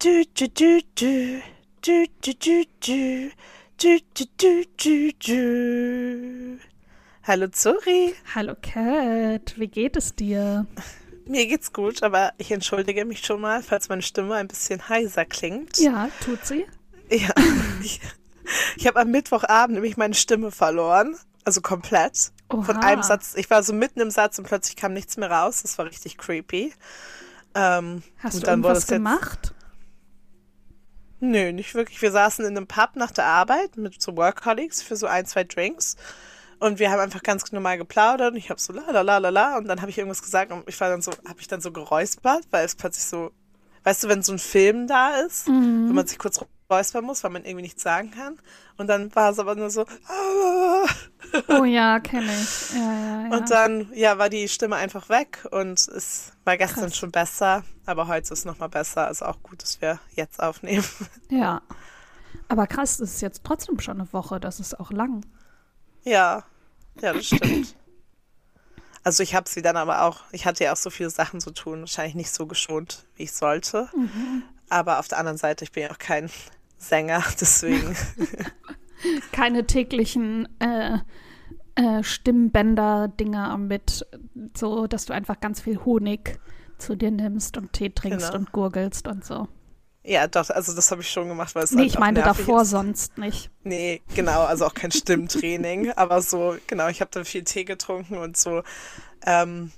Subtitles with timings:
[0.00, 1.42] Du, du, du, du.
[1.84, 3.30] Du, du, du, du.
[3.78, 6.58] Du, du, du, du, du.
[7.24, 8.14] Hallo Zuri.
[8.32, 10.66] Hallo Kat, wie geht es dir?
[11.26, 15.24] Mir geht's gut, aber ich entschuldige mich schon mal, falls meine Stimme ein bisschen heiser
[15.24, 15.78] klingt.
[15.78, 16.64] Ja, tut sie.
[17.10, 17.34] Ja.
[17.82, 18.00] Ich,
[18.76, 21.16] ich habe am Mittwochabend nämlich meine Stimme verloren.
[21.42, 22.30] Also komplett.
[22.50, 22.62] Oha.
[22.62, 23.34] Von einem Satz.
[23.34, 25.62] Ich war so mitten im Satz und plötzlich kam nichts mehr raus.
[25.62, 26.72] Das war richtig creepy.
[27.56, 29.54] Ähm, Hast und du dann irgendwas gemacht?
[31.20, 32.00] Nö, nicht wirklich.
[32.00, 35.44] Wir saßen in einem Pub nach der Arbeit mit so Work-Colleagues für so ein, zwei
[35.44, 35.96] Drinks.
[36.60, 39.28] Und wir haben einfach ganz normal geplaudert und ich habe so la la la la
[39.28, 41.60] la und dann habe ich irgendwas gesagt und ich war dann so, habe ich dann
[41.60, 43.30] so geräuspert, weil es plötzlich so,
[43.84, 47.30] weißt du, wenn so ein Film da ist, wenn man sich kurz räuspern muss, weil
[47.30, 48.38] man irgendwie nichts sagen kann.
[48.76, 50.86] Und dann war es aber nur so, ah.
[51.48, 52.70] Oh ja, kenne ich.
[52.74, 53.36] Ja, ja, ja.
[53.36, 56.96] und dann, ja, war die Stimme einfach weg und es war gestern Krass.
[56.96, 59.06] schon besser, aber heute ist es nochmal besser.
[59.06, 60.84] Also auch gut, dass wir jetzt aufnehmen.
[61.30, 61.62] ja.
[62.48, 65.24] Aber krass, es ist jetzt trotzdem schon eine Woche, das ist auch lang.
[66.04, 66.44] Ja,
[67.00, 67.74] ja, das stimmt.
[69.04, 71.50] Also ich habe sie dann aber auch, ich hatte ja auch so viele Sachen zu
[71.50, 73.88] tun, wahrscheinlich nicht so geschont, wie ich sollte.
[74.68, 76.30] Aber auf der anderen Seite, ich bin ja auch kein
[76.78, 77.94] Sänger, deswegen.
[79.32, 80.98] Keine täglichen äh,
[81.76, 84.06] äh, Stimmbänder-Dinger mit,
[84.56, 86.38] so dass du einfach ganz viel Honig
[86.78, 88.38] zu dir nimmst und Tee trinkst Genau.
[88.38, 89.48] und gurgelst und so.
[90.04, 92.62] ja, doch, also das habe ich schon gemacht, weil es Nee, halt ich meine davor
[92.62, 92.70] ist.
[92.70, 93.50] sonst nicht.
[93.62, 98.16] Nee, genau, also auch kein Stimmtraining, aber so, genau, ich habe dann viel Tee getrunken
[98.16, 98.62] und so,
[99.26, 99.70] ähm,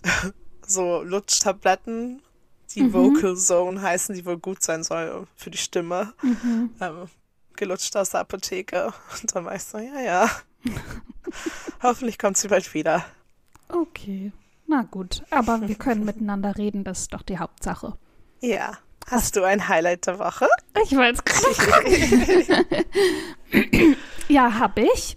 [0.66, 2.22] so Lutschtabletten,
[2.74, 2.92] die Mhm.
[2.92, 6.12] Vocal Zone heißen, die wohl gut sein soll für die Stimme.
[6.22, 6.70] Mhm.
[6.80, 7.08] ähm,
[7.56, 8.92] gelutscht aus der Apotheke.
[9.20, 10.30] Und dann war ich so, ja, ja.
[11.82, 13.04] Hoffentlich kommt sie bald wieder.
[13.68, 14.32] Okay,
[14.66, 15.22] na gut.
[15.30, 17.94] Aber wir können miteinander reden, das ist doch die Hauptsache.
[18.40, 18.72] Ja.
[19.06, 20.46] Hast du ein Highlight der Woche?
[20.84, 22.86] Ich weiß gerade.
[24.28, 25.16] Ja, habe ich.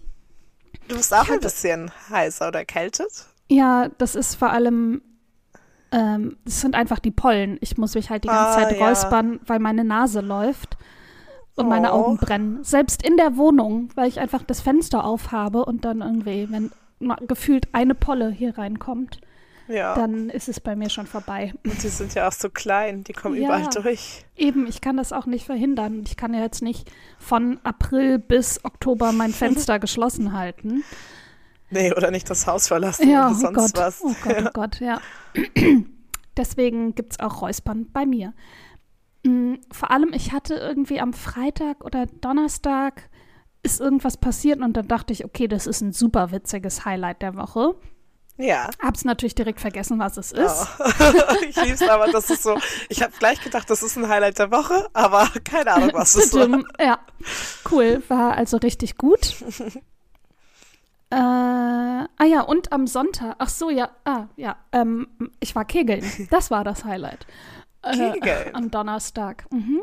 [0.87, 3.27] Du bist auch Ich ein bisschen heiser oder erkältet?
[3.47, 5.01] Ja, das ist vor allem,
[5.93, 7.57] ähm, das sind einfach die Pollen.
[7.61, 8.85] Ich muss mich halt die ganze Ah, Zeit ja.
[8.87, 10.75] räuspern, weil meine Nase läuft
[11.55, 11.97] und meine Oh.
[11.97, 12.63] Augen brennen.
[12.63, 17.17] Selbst in der Wohnung, weil ich einfach das Fenster aufhabe und dann irgendwie, wenn mal
[17.27, 19.19] gefühlt eine Polle hier reinkommt,
[19.67, 19.93] Ja.
[19.93, 21.53] dann ist es bei mir schon vorbei.
[21.63, 23.43] Und die sind ja auch so klein, die kommen Ja.
[23.45, 24.25] überall durch.
[24.35, 26.01] Eben, ich kann das auch nicht verhindern.
[26.05, 26.89] Ich kann ja jetzt nicht
[27.19, 29.31] von April bis Oktober mein
[29.69, 30.83] Fenster geschlossen halten.
[31.73, 34.01] Nee, oder nicht das Haus verlassen Ja, oder oh sonst Gott, was.
[34.03, 35.01] oh Gott, oh Gott, ja.
[36.37, 38.33] Deswegen gibt es auch Räuspern bei mir.
[39.23, 43.09] Mm, Vor allem, ich hatte irgendwie am Freitag oder Donnerstag
[43.61, 47.35] ist irgendwas passiert und dann dachte ich, okay, das ist ein super witziges Highlight der
[47.35, 47.75] Woche.
[48.37, 48.69] Ja.
[48.81, 50.67] Hab's natürlich direkt vergessen, was es ist.
[50.79, 50.83] Oh.
[51.47, 52.57] ich lieb's aber, das ist so,
[52.89, 56.29] ich habe gleich gedacht, das ist ein Highlight der Woche, aber keine Ahnung, was es.
[56.31, 56.65] Tudum.
[56.79, 56.99] Ja,
[57.71, 59.35] cool, war also richtig gut.
[61.13, 65.07] Äh, ah ja, und am Sonntag, ach so, ja, ah, ja, ähm,
[65.39, 66.03] ich war kegeln.
[66.31, 67.27] Das war das Highlight.
[67.83, 68.55] Äh, Kegeln?
[68.55, 69.45] am Donnerstag.
[69.51, 69.81] Mhm.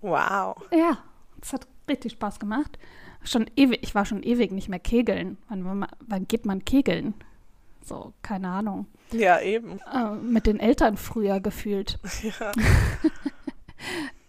[0.00, 0.56] Wow.
[0.72, 0.98] Ja,
[1.40, 2.78] es hat richtig Spaß gemacht.
[3.22, 5.38] Schon ewig, ich war schon ewig nicht mehr kegeln.
[5.48, 7.14] Wann, wann, wann geht man kegeln?
[7.84, 8.86] So, keine Ahnung.
[9.12, 9.78] Ja, eben.
[9.92, 11.98] Äh, mit den Eltern früher gefühlt.
[12.22, 12.52] Ja.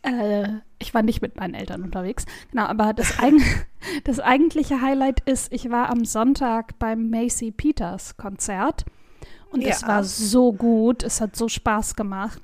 [0.03, 2.25] Äh, ich war nicht mit meinen Eltern unterwegs.
[2.51, 3.41] Genau, aber das, eigen,
[4.03, 8.85] das eigentliche Highlight ist, ich war am Sonntag beim Macy Peters Konzert
[9.51, 9.87] und es Ja.
[9.87, 12.41] war so gut, es hat so Spaß gemacht.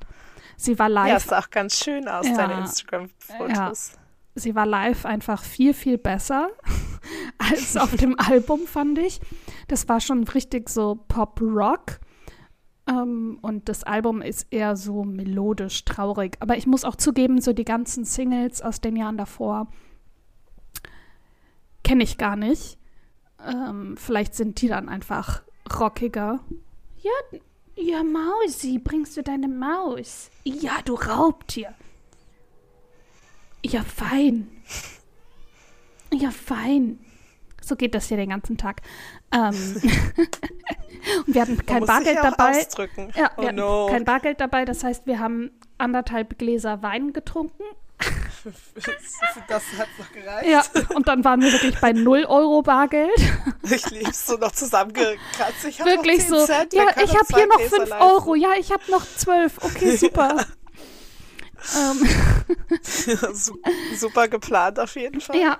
[0.55, 2.35] Sie war Ja, live, es sah auch ganz schön aus, Ja.
[2.35, 3.91] deine Instagram-Fotos.
[4.35, 6.49] sie war live einfach viel, viel besser
[7.37, 9.19] als auf dem Album, fand ich.
[9.67, 11.99] Das war schon richtig so Pop-Rock.
[12.89, 16.38] Ähm, und das Album ist eher so melodisch, traurig.
[16.39, 19.67] Aber ich muss auch zugeben, so die ganzen Singles aus den Jahren davor
[21.83, 22.77] kenne ich gar nicht.
[23.44, 25.41] Ähm, vielleicht sind die dann einfach
[25.79, 26.39] rockiger.
[27.01, 27.39] Ja,
[27.75, 30.29] ja, Mausi, bringst du deine Maus?
[30.44, 31.73] Ja, du Raubtier.
[33.65, 34.50] Ja, fein.
[36.13, 37.00] Ja, fein.
[37.62, 38.81] So geht das hier den ganzen Tag.
[39.31, 39.81] Ähm,
[41.25, 42.65] und wir hatten kein Bargeld ja dabei.
[43.15, 43.87] Ja, oh wir hatten no.
[43.89, 44.65] kein Bargeld dabei.
[44.65, 47.63] Das heißt, wir haben anderthalb Gläser Wein getrunken.
[49.47, 50.49] das hat noch gereicht.
[50.49, 50.63] Ja,
[50.95, 53.11] und dann waren wir wirklich bei 0 Euro Bargeld.
[53.63, 55.65] Ich lieb's so noch zusammengekratzt.
[55.67, 56.45] Ich hab noch wirklich 10 so.
[56.45, 58.03] Cent, ja, ich habe hier noch Gläser 5 leisten?
[58.03, 58.35] Euro.
[58.35, 59.57] Ja, ich habe noch 12.
[59.61, 60.37] Okay, super.
[60.39, 60.45] Su-
[63.95, 65.38] Super geplant auf jeden Fall.
[65.38, 65.57] Ja,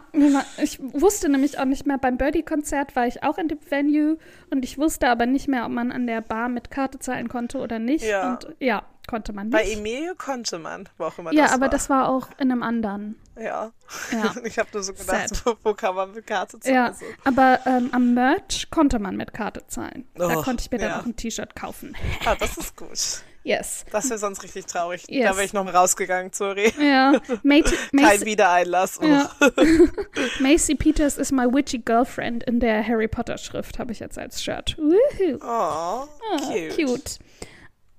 [0.62, 4.18] ich wusste nämlich auch nicht mehr, beim Birdie-Konzert war ich auch in dem Venue
[4.50, 7.60] und ich wusste aber nicht mehr, ob man an der Bar mit Karte zahlen konnte
[7.60, 8.04] oder nicht.
[8.06, 8.32] Ja.
[8.34, 9.54] Und ja, konnte man nicht.
[9.58, 11.70] Bei Emilio konnte man, wo auch immer ja, das aber war.
[11.70, 13.16] das war auch in einem anderen.
[13.38, 13.72] Ja.
[14.12, 14.36] Ja.
[14.44, 15.56] Ich habe nur so gedacht, Sad.
[15.64, 16.76] wo, kann man mit Karte zahlen?
[16.76, 17.06] Ja, So.
[17.24, 20.08] aber ähm, am Merch konnte man mit Karte zahlen.
[20.16, 21.00] da Oh, konnte ich mir dann ja.
[21.00, 21.96] auch ein T-Shirt kaufen.
[22.26, 23.24] Ah, das ist gut.
[23.44, 23.86] Yes.
[23.92, 25.06] Das wäre sonst richtig traurig.
[25.08, 25.30] Yes.
[25.30, 26.74] Da wäre ich noch mal rausgegangen, sorry.
[26.80, 27.14] Ja,
[27.44, 29.00] Mate, Kein Macy, Wiedereinlass.
[29.02, 29.06] Oh.
[29.06, 29.32] ja.
[30.40, 34.44] Macy Peters is my witchy girlfriend in der Harry Potter Schrift habe ich jetzt als
[34.44, 34.78] Shirt.
[34.78, 35.40] Woohoo.
[35.42, 36.08] Oh,
[36.52, 36.76] cute.
[36.76, 37.20] cute.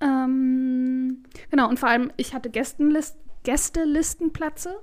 [0.00, 4.76] Ähm, genau, und vor allem, ich hatte Gästenlist Gästelistenplätze.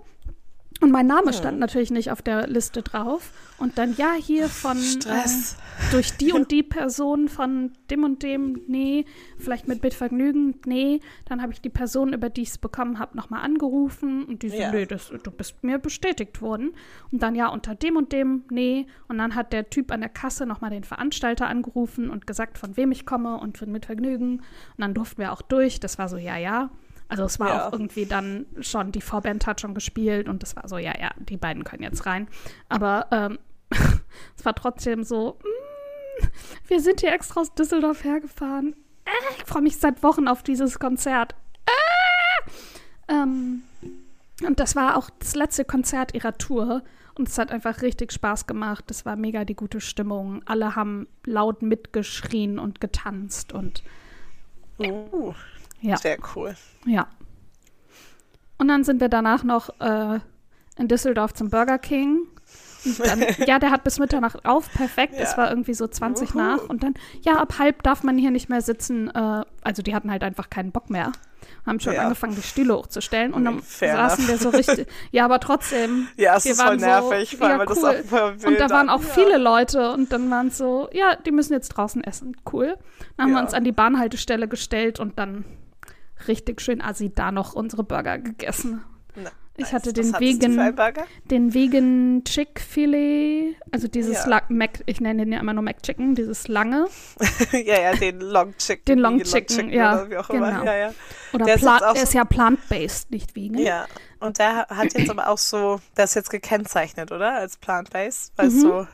[0.79, 3.31] Und mein Name stand natürlich nicht auf der Liste drauf.
[3.57, 5.53] Und dann, ja, hier von Stress.
[5.53, 9.06] Äh, durch die und die Person von dem und dem, nee,
[9.39, 11.00] vielleicht mit Mitvergnügen, nee.
[11.25, 14.50] Dann habe ich die Person, über die ich es bekommen habe, nochmal angerufen und die
[14.50, 14.71] so, Ja.
[14.71, 16.74] nee, das, du bist mir bestätigt worden.
[17.12, 18.85] Und dann, ja, unter dem und dem, nee.
[19.07, 22.77] Und dann hat der Typ an der Kasse nochmal den Veranstalter angerufen und gesagt, von
[22.77, 24.38] wem ich komme und von Mitvergnügen.
[24.39, 24.44] Und
[24.77, 25.80] dann durften wir auch durch.
[25.80, 26.69] Das war so, ja, ja.
[27.09, 27.68] Also es war Ja.
[27.68, 31.12] auch irgendwie dann schon, die Vorband hat schon gespielt und das war so, ja, ja,
[31.18, 32.27] die beiden können jetzt rein.
[32.69, 33.39] Aber ähm,
[34.38, 36.25] es war trotzdem so, mm,
[36.68, 38.75] wir sind hier extra aus Düsseldorf hergefahren.
[39.06, 41.36] Äh, ich freue mich seit Wochen auf dieses Konzert.
[41.65, 43.63] Äh, ähm,
[44.45, 46.83] und das war auch das letzte Konzert ihrer Tour.
[47.15, 48.92] Und es hat einfach richtig Spaß gemacht.
[48.92, 50.44] Es war mega die gute Stimmung.
[50.45, 53.81] Alle haben laut mitgeschrien und getanzt und
[54.80, 55.33] Uh,
[55.81, 55.97] ja.
[55.97, 56.56] Sehr cool.
[56.85, 57.07] Ja.
[58.57, 60.19] Und dann sind wir danach noch äh,
[60.77, 62.21] in Düsseldorf zum Burger King.
[63.03, 65.13] Dann, ja, der hat bis Mitternacht auf, perfekt.
[65.18, 65.38] Es Ja.
[65.38, 66.38] war irgendwie so 20 Wuhu.
[66.39, 66.63] nach.
[66.69, 69.09] Und dann, ja, ab halb darf man hier nicht mehr sitzen.
[69.13, 71.12] Äh, also die hatten halt einfach keinen Bock mehr.
[71.65, 72.03] Haben schon Ja.
[72.03, 73.33] angefangen, die Stühle hochzustellen.
[73.33, 74.41] Und dann Fair saßen enough.
[74.44, 74.88] wir so richtig.
[75.12, 76.07] Ja, aber trotzdem.
[76.18, 78.03] Ja, es wir ist voll waren nervig, so, ja, das cool.
[78.03, 79.09] voll Und da waren auch ja.
[79.13, 82.35] viele Leute und dann waren es so, ja, die müssen jetzt draußen essen.
[82.51, 82.75] Cool.
[83.18, 85.45] Dann haben wir uns an die Bahnhaltestelle gestellt und dann
[86.27, 88.83] richtig schön assi da noch unsere Burger gegessen.
[89.15, 90.93] Na, Ich hatte den Vegan-?
[91.31, 94.41] Den Vegan Chick-Filet, also dieses Ja.
[94.49, 96.87] Mac, ich nenne den ja immer nur Mac-Chicken, dieses lange.
[97.51, 98.85] ja, ja, den Long Chicken.
[98.85, 100.51] Den Long Vegan Chicken, ja, Oder wie auch immer.
[100.51, 100.63] genau.
[100.65, 100.93] Ja, ja.
[101.33, 103.57] Oder Der ist der ist ja plant-based, nicht vegan.
[103.59, 103.85] ja,
[104.19, 107.33] und der hat jetzt aber auch so, der ist jetzt gekennzeichnet, oder?
[107.33, 108.59] Als Plant-Based, weil es Mhm.
[108.61, 108.87] so,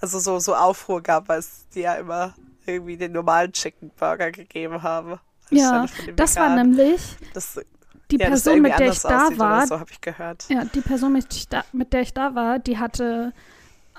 [0.00, 2.34] also so, so Aufruhr gab, weil es die ja immer
[2.66, 5.18] irgendwie den normalen Chicken Burger gegeben haben.
[5.52, 7.00] Ja, das war nämlich
[7.34, 7.60] das,
[8.10, 10.46] die ja, Person, mit der ich da war, so habe ich gehört.
[10.48, 13.32] Ja, die Person, mit, ich da, mit der ich da war, die hatte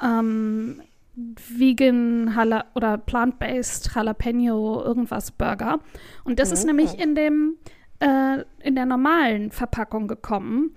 [0.01, 0.81] ähm,
[1.15, 5.79] Vegan Jala oder Plant-Based Jalapeno irgendwas Burger.
[6.23, 6.67] Und das ist Oh.
[6.67, 7.57] nämlich in dem
[7.99, 10.75] äh, in der normalen Verpackung gekommen.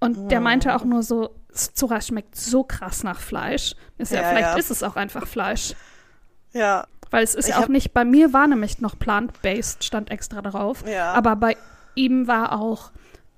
[0.00, 3.74] Und der meinte auch nur so, Zora schmeckt so krass nach Fleisch.
[3.96, 4.56] Ist ja, Ja, vielleicht ja.
[4.58, 5.74] ist es auch einfach Fleisch.
[6.52, 10.42] Ja, Weil es ist ja auch nicht, bei mir war nämlich noch plant-based, stand extra
[10.42, 10.84] drauf.
[10.86, 11.12] Ja.
[11.14, 11.56] Aber bei
[11.94, 12.90] ihm war auch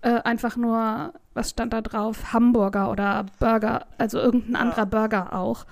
[0.02, 2.32] äh, einfach nur, was stand da drauf?
[2.32, 4.58] Hamburger oder Burger, also irgendein Ja.
[4.60, 5.66] anderer Burger auch.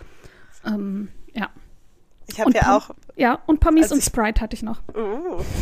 [0.66, 1.48] Ähm, ja.
[2.26, 4.80] ich habe ja auch Ja, und Pommes Also und Sprite hatte ich noch.
[4.94, 5.42] Uh.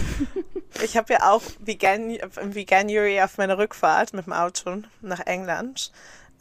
[0.85, 5.91] Ich habe ja auch Vegan, im Veganuary auf meiner Rückfahrt mit dem Auto nach England.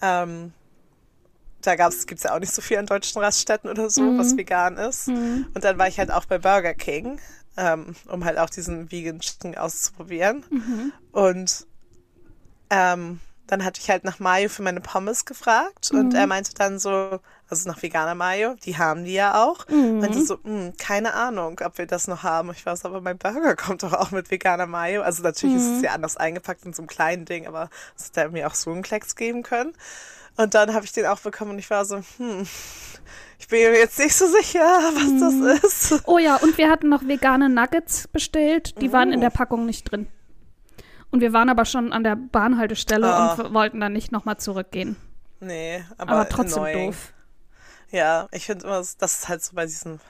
[0.01, 0.51] Ähm,
[1.65, 4.17] da gibt es ja auch nicht so viel an deutschen Raststätten oder so, Mhm.
[4.17, 5.07] was vegan ist.
[5.07, 5.47] Mhm.
[5.53, 7.19] Und dann war ich halt auch bei Burger King,
[7.57, 10.44] ähm, um halt auch diesen Vegan Chicken auszuprobieren.
[10.50, 10.91] Mhm.
[11.12, 11.65] Und
[12.69, 16.15] ähm, dann hatte ich halt nach Mayo für meine Pommes gefragt und Mhm.
[16.15, 19.67] er meinte dann so, also nach veganer Mayo, die haben die ja auch.
[19.67, 20.00] Mhm.
[20.00, 22.50] Meinte so, "Hm, keine Ahnung, ob wir das noch haben.
[22.51, 25.03] Ich weiß, aber mein Burger kommt doch auch mit veganer Mayo.
[25.03, 25.84] Also natürlich ist es Mhm.
[25.84, 28.81] ja anders eingepackt in so einem kleinen Ding, aber es hätte mir auch so einen
[28.81, 29.74] Klecks geben können.
[30.38, 32.46] Und dann habe ich den auch bekommen und ich war so, hm,
[33.39, 34.60] ich bin mir jetzt nicht so sicher,
[34.94, 35.44] was Mhm.
[35.44, 36.04] das ist.
[36.08, 38.80] Oh ja, und wir hatten noch vegane Nuggets bestellt.
[38.82, 39.22] Die waren in Oh.
[39.22, 40.08] der Packung nicht drin.
[41.12, 43.34] Und wir waren aber schon an der Bahnhaltestelle Ah.
[43.34, 44.98] und w- wollten dann nicht nochmal zurückgehen.
[45.39, 46.88] Nee, aber, Aber, trotzdem annoying.
[46.92, 47.13] doof.
[47.92, 50.01] Ja, ich finde immer, das ist halt so bei diesen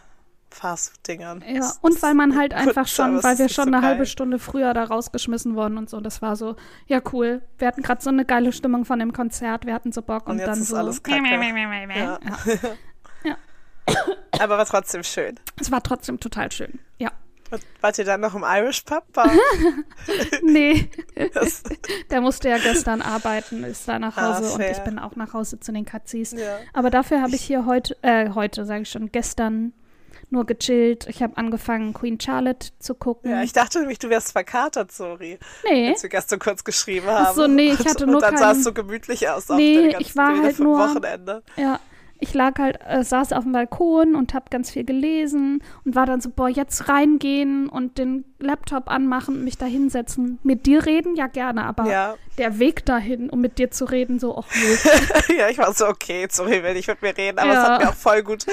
[0.55, 1.43] Fast-Dingern.
[1.47, 3.81] Ja, und weil man halt Gut, einfach schon, aber es weil wir schon so eine
[3.81, 4.05] halbe geil.
[4.05, 6.00] Stunde früher da rausgeschmissen wurden und so.
[6.00, 6.55] Das war so,
[6.88, 7.41] ja cool.
[7.57, 10.39] Wir hatten gerade so eine geile Stimmung von dem Konzert, wir hatten so Bock und,
[10.39, 10.75] Und dann so.
[10.77, 11.21] alles kacke.
[11.95, 12.19] Ja.
[13.24, 13.38] Ja.
[14.39, 15.39] Aber war trotzdem schön.
[15.62, 16.79] Es war trotzdem total schön.
[16.97, 17.12] Ja.
[17.51, 19.03] Und wart ihr dann noch im Irish Pub?
[20.43, 20.89] Nee,
[21.33, 21.62] das,
[22.09, 24.71] der musste ja gestern arbeiten, ist da nach Ah, Hause und fair.
[24.71, 26.31] ich bin auch nach Hause zu den Katzis.
[26.31, 26.57] ja.
[26.74, 29.74] Aber dafür habe ich hier heute, äh, heute sage ich schon, gestern
[30.32, 31.08] nur gechillt.
[31.08, 33.32] Ich habe angefangen, Queen Charlotte zu gucken.
[33.32, 35.39] ja, ich dachte nämlich, du wärst verkatert, sorry.
[35.70, 37.25] nee, Als wir gestern kurz geschrieben haben.
[37.29, 39.50] Ach so, nee, ich hatte und, nur Und dann sah keinen- es so gemütlich aus.
[39.50, 41.44] Nee, ganzen ich war halt nur- Wochenende.
[41.55, 41.79] Ja,
[42.19, 46.05] ich lag halt, äh, saß auf dem Balkon und habe ganz viel gelesen und war
[46.05, 50.39] dann so, boah, jetzt reingehen und den Laptop anmachen, mich da hinsetzen.
[50.43, 52.15] Mit dir reden, ja gerne, aber Ja.
[52.38, 55.38] der Weg dahin, um mit dir zu reden, so, ach nee.
[55.38, 57.63] ja, ich war so, okay, sorry, will nicht mit mir reden, aber es Ja.
[57.69, 58.45] hat mir auch voll gut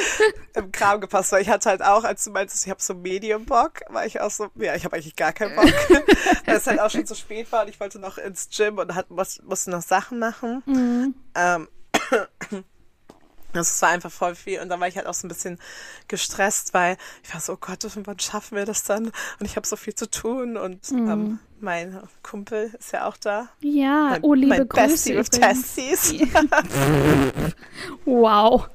[0.55, 3.81] im Kram gepasst, weil ich hatte halt auch, als du meintest, ich habe so Medium-Bock,
[3.91, 5.65] war ich auch so, ja, ich habe eigentlich gar keinen Bock,
[6.47, 8.95] weil es halt auch schon zu spät war und ich wollte noch ins Gym und
[8.95, 10.63] hat, muss, musste noch Sachen machen.
[10.67, 11.15] Mhm.
[11.37, 11.69] Ähm,
[13.53, 15.59] das war einfach voll viel und dann war ich halt auch so ein bisschen
[16.09, 19.07] gestresst, weil ich war so, oh Gott, wann schaffen wir das dann?
[19.07, 21.11] Und ich habe so viel zu tun und Mhm.
[21.11, 23.49] ähm, mein Kumpel ist ja auch da.
[23.61, 24.89] Ja, Mein, oh, liebe mein Grüße.
[24.89, 25.75] Bestie with übrigens.
[25.75, 26.15] Testies.
[28.05, 28.69] Wow.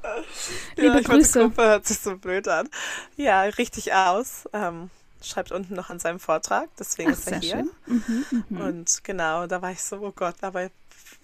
[0.75, 1.17] Liebe ja, ich Grüße.
[1.19, 1.39] Grüße.
[1.41, 2.69] Kumpel hört sich so blöd an.
[3.15, 4.45] Ja, richtig aus.
[4.53, 4.89] Ähm,
[5.21, 7.67] schreibt unten noch an seinem Vortrag, deswegen Ach, ist er hier.
[7.87, 8.61] Mhm, mhm.
[8.61, 10.69] Und genau, da war ich so, oh Gott, aber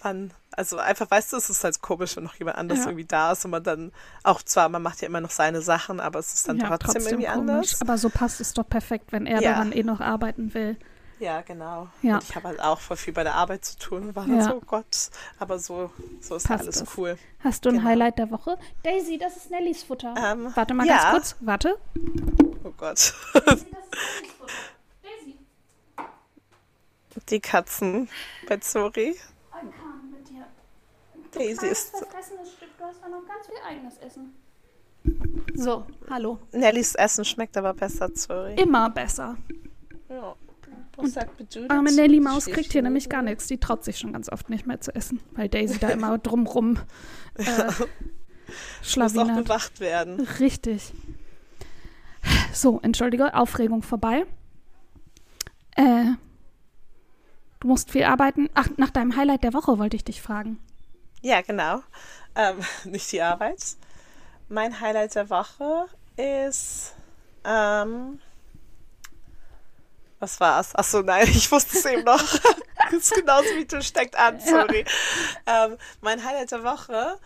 [0.04, 2.84] wann, also einfach, weißt du, es ist halt komisch, wenn noch jemand anders Ja.
[2.86, 3.92] irgendwie da ist und man dann
[4.22, 7.02] auch zwar, man macht ja immer noch seine Sachen, aber es ist dann ja, trotzdem,
[7.02, 7.50] irgendwie komisch.
[7.50, 7.80] anders.
[7.80, 9.52] Aber so passt es doch perfekt, wenn er Ja.
[9.54, 10.76] daran eh noch arbeiten will.
[11.20, 11.88] Ja, genau.
[12.02, 12.14] Ja.
[12.16, 14.42] Und ich habe halt auch voll viel bei der Arbeit zu tun und war Ja.
[14.42, 16.98] so, oh Gott, aber so, so ist Passt alles das.
[16.98, 17.16] cool.
[17.42, 17.88] Hast du ein Genau.
[17.88, 18.58] Highlight der Woche?
[18.82, 20.14] Daisy, das ist Nellys Futter.
[20.18, 21.36] Ähm, Warte mal ganz kurz.
[21.40, 21.78] Warte.
[22.64, 23.14] Oh Gott.
[25.02, 25.38] Daisy,
[27.30, 28.08] Die Katzen
[28.48, 29.16] bei Zori.
[29.52, 30.44] ein Kahn mit dir.
[31.34, 32.68] Daisy ist verfressenes Stück.
[32.78, 34.34] Du hast ja noch ganz viel eigenes Essen.
[35.54, 36.38] So, hallo.
[36.52, 38.54] Nellys Essen schmeckt aber besser, Zori.
[38.54, 39.36] Immer besser.
[40.08, 40.34] Ja.
[40.96, 41.70] Was sagt Bedudelt?
[41.70, 43.46] Arme Nelly Maus kriegt hier nämlich gar nichts.
[43.48, 46.78] Die traut sich schon ganz oft nicht mehr zu essen, weil Daisy da immer drumrum
[47.34, 47.44] äh,
[48.96, 50.20] Muss auch bewacht werden.
[50.38, 50.92] Richtig.
[52.52, 54.24] So, entschuldige, Aufregung vorbei.
[55.76, 56.12] Äh,
[57.60, 58.48] du musst viel arbeiten.
[58.54, 60.58] Ach, nach deinem Highlight der Woche wollte ich dich fragen.
[61.24, 61.82] Ja, genau.
[62.34, 63.58] Ähm, nicht die Arbeit.
[64.50, 66.92] Mein Highlight der Woche ist.
[67.44, 68.20] Ähm,
[70.18, 70.74] was war's?
[70.74, 72.20] Achso, nein, ich wusste es eben noch.
[72.90, 74.84] das ist genauso wie du steckt an, sorry.
[75.46, 77.18] Ähm, mein Highlight der Woche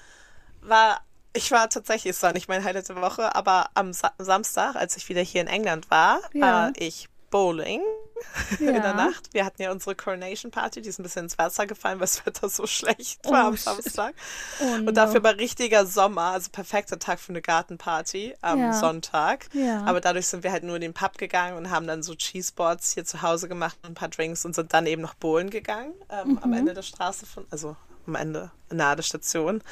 [0.60, 1.00] war.
[1.32, 4.96] Ich war tatsächlich, es war nicht mein Highlight der Woche, aber am Sa Samstag, als
[4.96, 6.46] ich wieder hier in England war, Ja.
[6.46, 7.82] war ich bowling
[8.58, 8.94] in der Ja.
[8.94, 9.32] Nacht.
[9.32, 12.24] Wir hatten ja unsere Coronation Party, die ist ein bisschen ins Wasser gefallen, weil das
[12.26, 13.56] Wetter so schlecht war Oh, am.
[13.56, 14.14] Samstag.
[14.60, 18.72] Oh, Und dafür war richtiger Sommer, also perfekter Tag für eine Gartenparty am Ja.
[18.72, 19.48] Sonntag.
[19.54, 19.84] Ja.
[19.84, 22.94] Aber dadurch sind wir halt nur in den Pub gegangen und haben dann so Cheeseboards
[22.94, 25.92] hier zu Hause gemacht und ein paar Drinks und sind dann eben noch bowlen gegangen.
[26.10, 26.38] Ähm, Mhm.
[26.38, 29.62] Am Ende der Straße von, also am Ende nahe der Station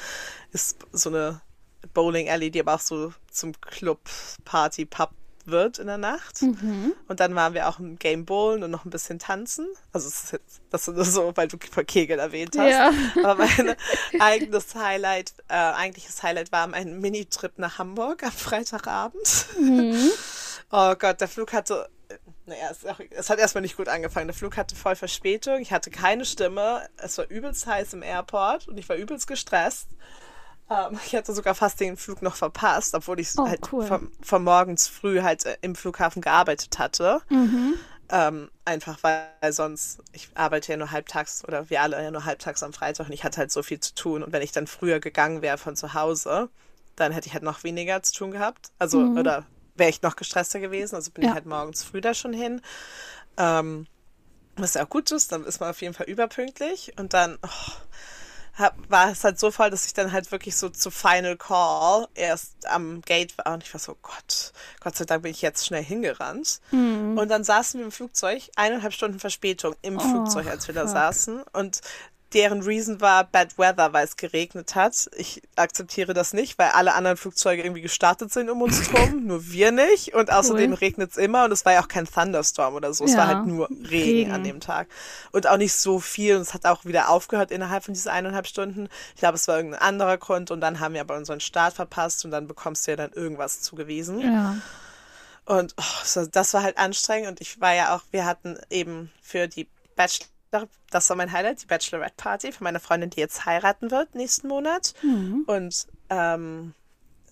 [0.51, 1.41] ist so eine
[1.93, 3.99] Bowling Alley, die aber auch so zum Club,
[4.45, 5.11] Party, Pub
[5.47, 6.41] wird in der Nacht.
[6.41, 6.93] Mhm.
[7.07, 9.67] Und dann waren wir auch im Game Bowlen und noch ein bisschen tanzen.
[9.91, 12.69] Also es ist jetzt, das ist nur so, weil du Kegel erwähnt hast.
[12.69, 12.91] Ja.
[13.23, 13.75] Aber mein
[14.19, 19.47] eigenes Highlight, äh, eigentliches Highlight war mein Minitrip nach Hamburg am Freitagabend.
[19.59, 20.11] Mhm.
[20.69, 21.87] Oh Gott, der Flug hatte,
[22.45, 22.79] naja, es,
[23.11, 24.27] es hat erstmal nicht gut angefangen.
[24.27, 25.59] Der Flug hatte voll Verspätung.
[25.59, 26.87] Ich hatte keine Stimme.
[26.97, 29.87] Es war übelst heiß im Airport und ich war übelst gestresst.
[30.69, 33.85] Ähm, ich hatte sogar fast den Flug noch verpasst, obwohl ich Oh, halt cool.
[33.85, 37.21] von, von morgens früh halt äh, im Flughafen gearbeitet hatte.
[37.29, 37.79] Mhm.
[38.09, 42.63] Ähm, einfach weil sonst, ich arbeite ja nur halbtags oder wir alle ja nur halbtags
[42.63, 44.23] am Freitag und ich hatte halt so viel zu tun.
[44.23, 46.49] Und wenn ich dann früher gegangen wäre von zu Hause,
[46.95, 48.71] dann hätte ich halt noch weniger zu tun gehabt.
[48.79, 49.45] Also, oder
[49.75, 50.95] wäre ich noch gestresster gewesen.
[50.95, 51.29] Also bin Ja.
[51.29, 52.61] ich halt morgens früh da schon hin.
[53.37, 53.87] Ähm,
[54.57, 56.93] was ja auch gut ist, dann ist man auf jeden Fall überpünktlich.
[56.99, 57.71] Und dann oh,
[58.57, 62.07] hab, war es halt so voll, dass ich dann halt wirklich so zu Final Call
[62.15, 63.53] erst am Gate war.
[63.53, 66.59] Und ich war so, Gott, Gott sei Dank bin ich jetzt schnell hingerannt.
[66.71, 67.17] Mhm.
[67.17, 70.81] Und dann saßen wir im Flugzeug, eineinhalb Stunden Verspätung im Oh, Flugzeug, als wir da
[70.81, 70.91] fuck.
[70.91, 71.43] saßen.
[71.53, 71.81] Und
[72.33, 75.09] deren Reason war Bad Weather, weil es geregnet hat.
[75.15, 79.49] Ich akzeptiere das nicht, weil alle anderen Flugzeuge irgendwie gestartet sind um uns herum, nur
[79.49, 80.13] wir nicht.
[80.13, 80.77] Und außerdem Cool.
[80.77, 83.05] regnet es immer und es war ja auch kein Thunderstorm oder so.
[83.05, 84.31] Es Ja, war halt nur Regen, Regen.
[84.31, 84.87] an dem Tag.
[85.31, 86.35] Und auch nicht so viel.
[86.35, 88.89] Und es hat auch wieder aufgehört innerhalb von diesen eineinhalb Stunden.
[89.15, 90.51] Ich glaube, es war irgendein anderer Grund.
[90.51, 93.61] Und dann haben wir aber unseren Start verpasst und dann bekommst du ja dann irgendwas
[93.61, 94.19] zugewiesen.
[94.19, 94.55] Ja.
[95.45, 97.29] Und oh, so, das war halt anstrengend.
[97.29, 100.27] Und ich war ja auch, wir hatten eben für die Bachelor,
[100.89, 104.47] das war mein Highlight, die Bachelorette Party für meine Freundin, die jetzt heiraten wird nächsten
[104.47, 104.93] Monat.
[105.45, 106.73] Und ähm,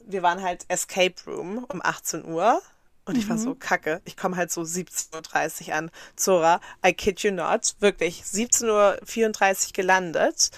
[0.06, 2.62] wir waren halt Escape Room um 18 Uhr.
[3.08, 5.92] Und ich war so, kacke, ich komme halt so 17.30 Uhr an.
[6.16, 10.50] Zora, I kid you not, wirklich 17.34 Uhr gelandet.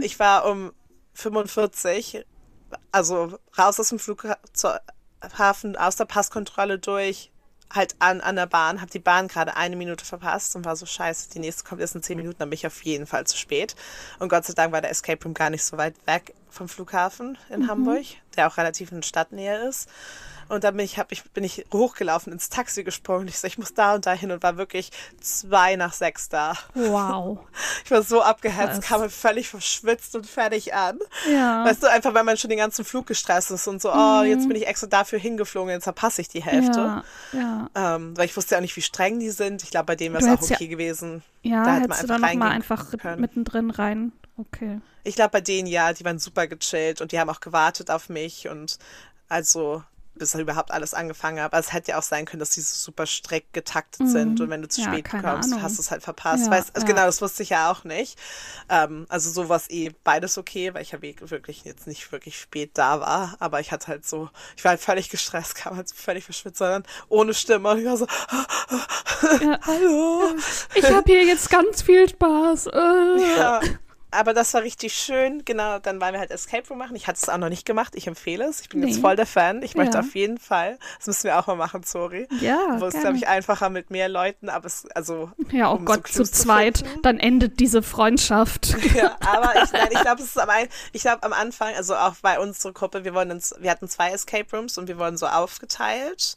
[0.00, 0.72] Ich war um
[1.14, 2.24] 45,
[2.92, 7.32] also raus aus dem Flughafen, aus der Passkontrolle durch,
[7.72, 10.86] halt an, an der Bahn, habe die Bahn gerade eine Minute verpasst und war so
[10.86, 13.36] scheiße, die nächste kommt erst in zehn Minuten, dann bin ich auf jeden Fall zu
[13.36, 13.76] spät.
[14.18, 17.36] Und Gott sei Dank war der Escape Room gar nicht so weit weg vom Flughafen
[17.50, 17.68] in mhm.
[17.68, 18.04] Hamburg,
[18.36, 19.88] der auch relativ in Stadtnähe ist.
[20.48, 23.28] Und dann bin ich, hab ich, bin ich hochgelaufen, ins Taxi gesprungen.
[23.28, 24.90] Ich so, ich muss da und da hin und war wirklich
[25.20, 26.54] zwei nach sechs da.
[26.74, 27.38] Wow.
[27.84, 30.98] Ich war so abgehetzt, kam halt völlig verschwitzt und fertig an.
[31.30, 31.64] Ja.
[31.64, 34.44] Weißt du, einfach weil man schon den ganzen Flug gestresst ist und so, oh, jetzt
[34.44, 34.48] mhm.
[34.48, 37.02] bin ich extra dafür hingeflogen, jetzt verpasse ich die Hälfte.
[37.32, 37.96] Ja, ja.
[37.96, 39.62] Ähm, weil ich wusste ja auch nicht, wie streng die sind.
[39.62, 41.22] Ich glaube, bei denen wäre es auch okay ja, gewesen.
[41.42, 43.20] Ja, da hätte man einfach du dann nochmal einfach können.
[43.20, 44.12] mittendrin rein.
[44.36, 44.80] Okay.
[45.04, 48.08] Ich glaube, bei denen ja, die waren super gechillt und die haben auch gewartet auf
[48.08, 48.78] mich und
[49.28, 49.82] also
[50.18, 51.52] bis er überhaupt alles angefangen hat.
[51.52, 54.08] Aber es hätte ja auch sein können, dass die so super strikt getaktet mhm.
[54.08, 55.62] sind und wenn du zu ja, spät kommst, Ahnung.
[55.62, 56.46] hast du es halt verpasst.
[56.46, 56.92] Ja, weißt, also ja.
[56.92, 58.18] Genau, das wusste ich ja auch nicht.
[58.68, 63.00] Ähm, also sowas eh beides okay, weil ich ja wirklich jetzt nicht wirklich spät da
[63.00, 63.36] war.
[63.38, 66.84] Aber ich hatte halt so, ich war halt völlig gestresst, kam halt völlig verschwitzt, sondern
[67.08, 67.70] ohne Stimme.
[67.70, 68.06] Und ich war so,
[69.66, 70.22] hallo.
[70.74, 72.68] Ich habe hier jetzt ganz viel Spaß.
[72.78, 73.36] Äh.
[73.38, 73.60] Ja
[74.10, 75.44] aber das war richtig schön.
[75.44, 76.96] Genau, dann wollen wir halt Escape Room machen.
[76.96, 77.94] Ich hatte es auch noch nicht gemacht.
[77.94, 78.60] Ich empfehle es.
[78.60, 78.88] Ich bin nee.
[78.88, 79.62] jetzt voll der Fan.
[79.62, 80.00] Ich möchte ja.
[80.00, 80.78] auf jeden Fall.
[80.96, 82.26] Das müssen wir auch mal machen, sorry.
[82.40, 82.80] Ja.
[82.80, 85.30] Wo es, glaube ich, einfacher mit mehr Leuten, aber es, also.
[85.50, 86.78] Ja, oh um Gott, so zu zweit.
[86.78, 87.02] Finden.
[87.02, 88.76] Dann endet diese Freundschaft.
[88.98, 90.48] Ja, aber ich, nein, ich glaube, es ist am,
[90.92, 94.10] ich glaube, am Anfang, also auch bei unserer Gruppe, wir wurden ins, wir hatten zwei
[94.10, 96.36] Escape Rooms und wir wurden so aufgeteilt.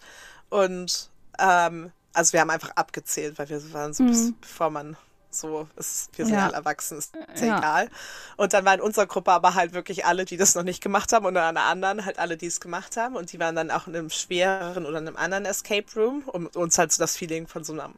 [0.50, 1.10] Und,
[1.40, 4.08] ähm, also wir haben einfach abgezählt, weil wir waren so, mhm.
[4.08, 4.98] bis, bevor man
[5.34, 6.46] so, ist, wir sind ja.
[6.46, 7.58] alle erwachsen, ist ja.
[7.58, 7.90] egal.
[8.38, 11.14] Und dann war in unserer Gruppe aber halt wirklich alle, die das noch nicht gemacht
[11.14, 13.16] haben und in einer anderen halt alle, die es gemacht haben.
[13.16, 16.78] Und die waren dann auch in einem schwereren oder einem anderen Escape Room, um uns
[16.78, 17.96] halt so das Feeling von so einem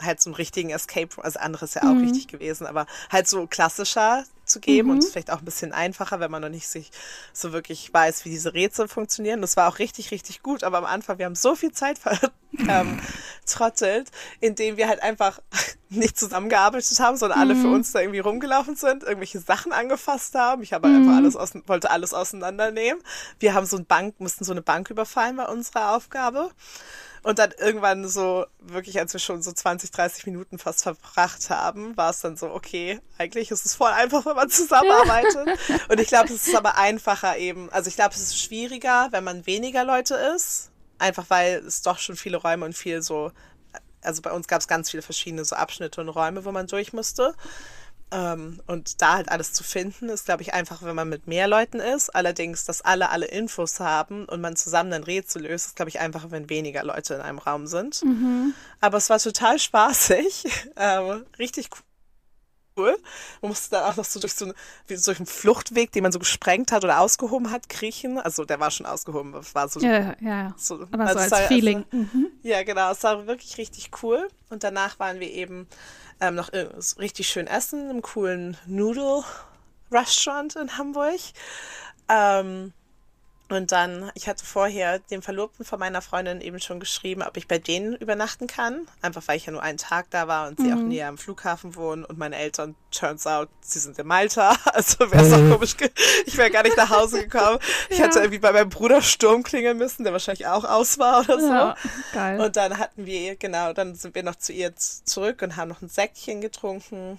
[0.00, 2.04] halt so einen richtigen Escape Room, also anderes ja auch mhm.
[2.04, 4.94] richtig gewesen, aber halt so klassischer zu geben mhm.
[4.94, 6.90] und vielleicht auch ein bisschen einfacher, wenn man noch nicht sich
[7.32, 9.40] so wirklich weiß, wie diese Rätsel funktionieren.
[9.40, 12.32] Das war auch richtig, richtig gut, aber am Anfang, wir haben so viel Zeit vertrottelt,
[14.08, 15.40] ähm, indem wir halt einfach
[15.90, 17.42] nicht zusammengearbeitet haben, sondern mhm.
[17.42, 17.74] alle für mhm.
[17.74, 20.62] uns da irgendwie rumgelaufen sind, irgendwelche Sachen angefasst haben.
[20.62, 21.18] Ich habe halt einfach mhm.
[21.18, 23.02] alles aus, wollte alles auseinandernehmen.
[23.38, 26.50] Wir haben so ein Bank, mussten so eine Bank überfallen bei unserer Aufgabe.
[27.22, 31.96] Und dann irgendwann so, wirklich, als wir schon so 20, 30 Minuten fast verbracht haben,
[31.96, 35.58] war es dann so, okay, eigentlich ist es voll einfach, wenn man zusammenarbeitet.
[35.88, 37.70] Und ich glaube, es ist aber einfacher eben.
[37.70, 40.70] Also ich glaube, es ist schwieriger, wenn man weniger Leute ist.
[40.98, 43.30] Einfach weil es doch schon viele Räume und viel so,
[44.02, 46.92] also bei uns gab es ganz viele verschiedene so Abschnitte und Räume, wo man durch
[46.92, 47.34] musste.
[48.10, 51.46] Ähm, und da halt alles zu finden, ist, glaube ich, einfach, wenn man mit mehr
[51.46, 52.14] Leuten ist.
[52.14, 56.00] Allerdings, dass alle alle Infos haben und man zusammen ein Rätsel löst, ist, glaube ich,
[56.00, 58.02] einfacher, wenn weniger Leute in einem Raum sind.
[58.02, 58.54] Mhm.
[58.80, 60.44] Aber es war total spaßig.
[60.80, 61.70] Ähm, richtig
[62.78, 62.96] cool.
[63.42, 64.52] Man musste dann auch noch so durch so,
[64.86, 68.18] wie durch einen Fluchtweg, den man so gesprengt hat oder ausgehoben hat, kriechen.
[68.18, 69.80] Also der war schon ausgehoben, war so.
[69.80, 70.54] Ja, ja, ja.
[70.56, 71.84] So, Aber also so als, als Feeling.
[71.92, 72.26] Also, mhm.
[72.42, 72.90] Ja, genau.
[72.92, 74.28] Es war wirklich richtig cool.
[74.48, 75.66] Und danach waren wir eben
[76.20, 76.50] ähm, noch
[76.98, 81.20] richtig schön essen im coolen Noodle-Restaurant in Hamburg.
[82.08, 82.72] Ähm,
[83.50, 87.48] und dann, ich hatte vorher dem Verlobten von meiner Freundin eben schon geschrieben, ob ich
[87.48, 88.86] bei denen übernachten kann.
[89.00, 90.72] Einfach weil ich ja nur einen Tag da war und sie mhm.
[90.72, 92.04] auch näher am Flughafen wohnen.
[92.04, 94.54] Und meine Eltern, turns out, sie sind in Malta.
[94.78, 95.52] Also wäre es auch mhm.
[95.52, 95.76] komisch,
[96.26, 97.58] ich wäre gar nicht nach Hause gekommen.
[97.88, 98.04] Ich ja.
[98.04, 101.48] hätte irgendwie bei meinem Bruder Sturm klingeln müssen, der wahrscheinlich auch aus war oder so.
[101.48, 101.76] Ja,
[102.12, 102.40] geil.
[102.40, 105.82] Und dann hatten wir, genau, dann sind wir noch zu ihr zurück und haben noch
[105.82, 107.18] ein Säckchen getrunken.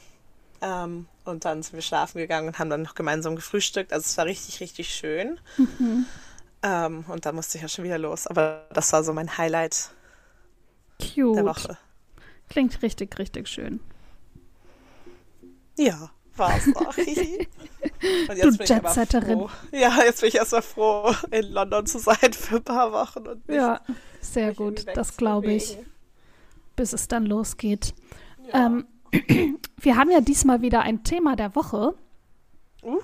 [0.61, 3.93] Ähm, und dann sind wir schlafen gegangen und haben dann noch gemeinsam gefrühstückt.
[3.93, 5.39] Also es war richtig, richtig schön.
[5.57, 6.05] Mhm.
[6.61, 8.27] Ähm, und dann musste ich ja schon wieder los.
[8.27, 9.91] Aber das war so mein Highlight
[10.99, 11.37] Cute.
[11.37, 11.77] der Woche.
[12.49, 13.79] Klingt richtig, richtig schön.
[15.77, 16.97] Ja, war es auch.
[16.97, 17.07] und
[18.37, 19.45] jetzt du bin Jetsetterin.
[19.71, 23.27] Ja, jetzt bin ich erstmal froh, in London zu sein für ein paar Wochen.
[23.27, 23.79] Und ja,
[24.19, 24.85] sehr gut.
[24.95, 25.77] Das glaube ich.
[26.75, 27.93] Bis es dann losgeht.
[28.47, 28.65] Ja.
[28.65, 28.87] Ähm,
[29.81, 31.95] wir haben ja diesmal wieder ein Thema der Woche.
[32.81, 32.97] Uh.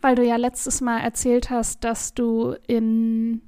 [0.00, 3.42] Weil du ja letztes Mal erzählt hast, dass du in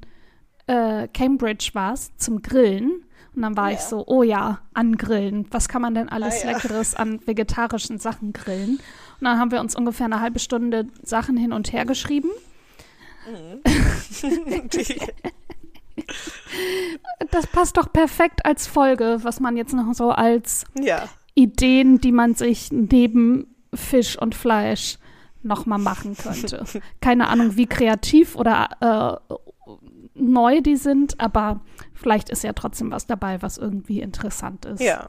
[0.66, 3.04] äh, Cambridge warst zum Grillen.
[3.34, 3.78] Und dann war yeah.
[3.78, 5.46] ich so, oh ja, angrillen.
[5.50, 6.52] Was kann man denn alles ah, ja.
[6.52, 8.78] Leckeres an vegetarischen Sachen grillen?
[9.20, 12.28] Und dann haben wir uns ungefähr eine halbe Stunde Sachen hin und her geschrieben.
[13.26, 13.62] Mhm.
[17.30, 21.08] das passt doch perfekt als Folge, was man jetzt noch so als ja.
[21.34, 24.98] Ideen, die man sich neben Fisch und Fleisch
[25.42, 26.64] nochmal machen könnte.
[27.00, 29.34] Keine Ahnung, wie kreativ oder äh,
[30.14, 31.60] neu die sind, aber
[31.94, 34.80] vielleicht ist ja trotzdem was dabei, was irgendwie interessant ist.
[34.80, 35.08] Ja.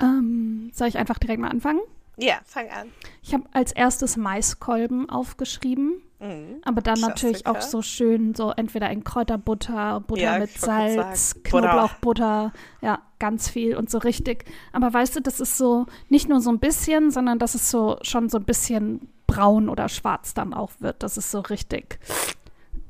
[0.00, 1.80] Ähm, soll ich einfach direkt mal anfangen?
[2.18, 2.88] Ja, fang an.
[3.22, 6.02] Ich habe als erstes Maiskolben aufgeschrieben.
[6.20, 6.56] Mhm.
[6.64, 7.70] Aber dann natürlich auch Klassiker.
[7.70, 11.36] so schön, so entweder in Kräuterbutter, Butter Ja, mit Salz.
[11.44, 14.44] Knoblauchbutter, ja, ganz viel und so richtig.
[14.72, 17.98] Aber weißt du, das ist so nicht nur so ein bisschen, sondern dass es so
[18.02, 21.02] schon so ein bisschen braun oder schwarz dann auch wird.
[21.04, 22.00] Das ist so richtig.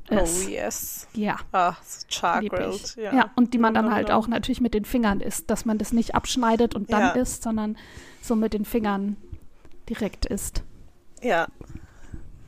[0.09, 0.47] ist.
[0.47, 1.07] Oh yes.
[1.13, 1.37] Ja.
[1.51, 2.73] Ah, so char lieb grilled.
[2.73, 2.95] ich.
[2.95, 3.13] Ja.
[3.13, 3.31] Ja.
[3.35, 6.15] und die man dann halt auch natürlich mit den Fingern isst, dass man das nicht
[6.15, 7.09] abschneidet und dann Ja.
[7.11, 7.77] isst, sondern
[8.21, 9.17] so mit den Fingern
[9.89, 10.63] direkt isst.
[11.21, 11.47] Ja.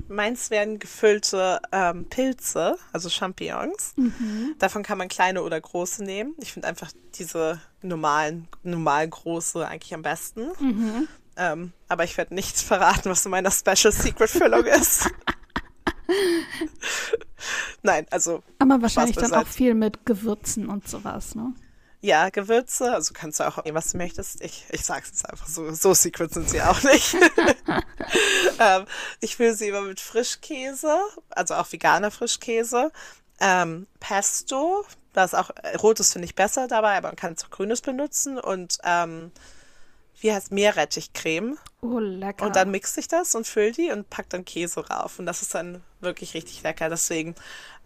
[0.07, 3.93] Meins werden gefüllte ähm, Pilze, also Champignons.
[3.95, 4.55] Mhm.
[4.59, 6.35] Davon kann man kleine oder große nehmen.
[6.39, 10.49] Ich finde einfach diese normalen, normal große eigentlich am besten.
[10.59, 11.07] Mhm.
[11.37, 15.09] Ähm, aber ich werde nicht verraten, was in meiner Special Secret Füllung ist.
[17.83, 21.53] Nein, also Aber wahrscheinlich dann auch viel mit Gewürzen und sowas, ne?
[22.01, 24.41] Ja, Gewürze, also kannst du auch nehmen, was du möchtest.
[24.41, 27.15] Ich, ich sag's jetzt einfach so, so secret sind sie auch nicht.
[28.59, 28.85] ähm,
[29.19, 30.97] ich fülle sie immer mit Frischkäse,
[31.29, 32.91] also auch veganer Frischkäse.
[33.39, 34.83] Ähm, Pesto,
[35.13, 37.81] da ist auch, äh, rotes finde ich besser dabei, aber man kann es auch grünes
[37.81, 39.31] benutzen und ähm,
[40.21, 41.57] wie heißt Meerrettichcreme.
[41.81, 42.45] Oh, lecker.
[42.45, 45.19] Und dann mixe ich das und fülle die und pack dann Käse rauf.
[45.19, 46.89] Und das ist dann wirklich richtig lecker.
[46.89, 47.35] Deswegen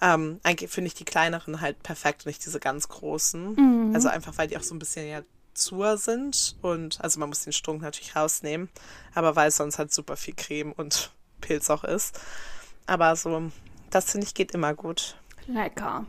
[0.01, 3.93] ähm, eigentlich finde ich die kleineren halt perfekt und nicht diese ganz großen.
[3.95, 5.21] Also einfach, weil die auch so ein bisschen ja
[5.53, 6.57] zur sind.
[6.61, 8.69] Und also man muss den Strunk natürlich rausnehmen.
[9.13, 12.19] Aber weil sonst halt super viel Creme und Pilz auch ist.
[12.85, 13.49] Aber so,
[13.89, 15.15] das finde ich geht immer gut.
[15.47, 16.05] Lecker.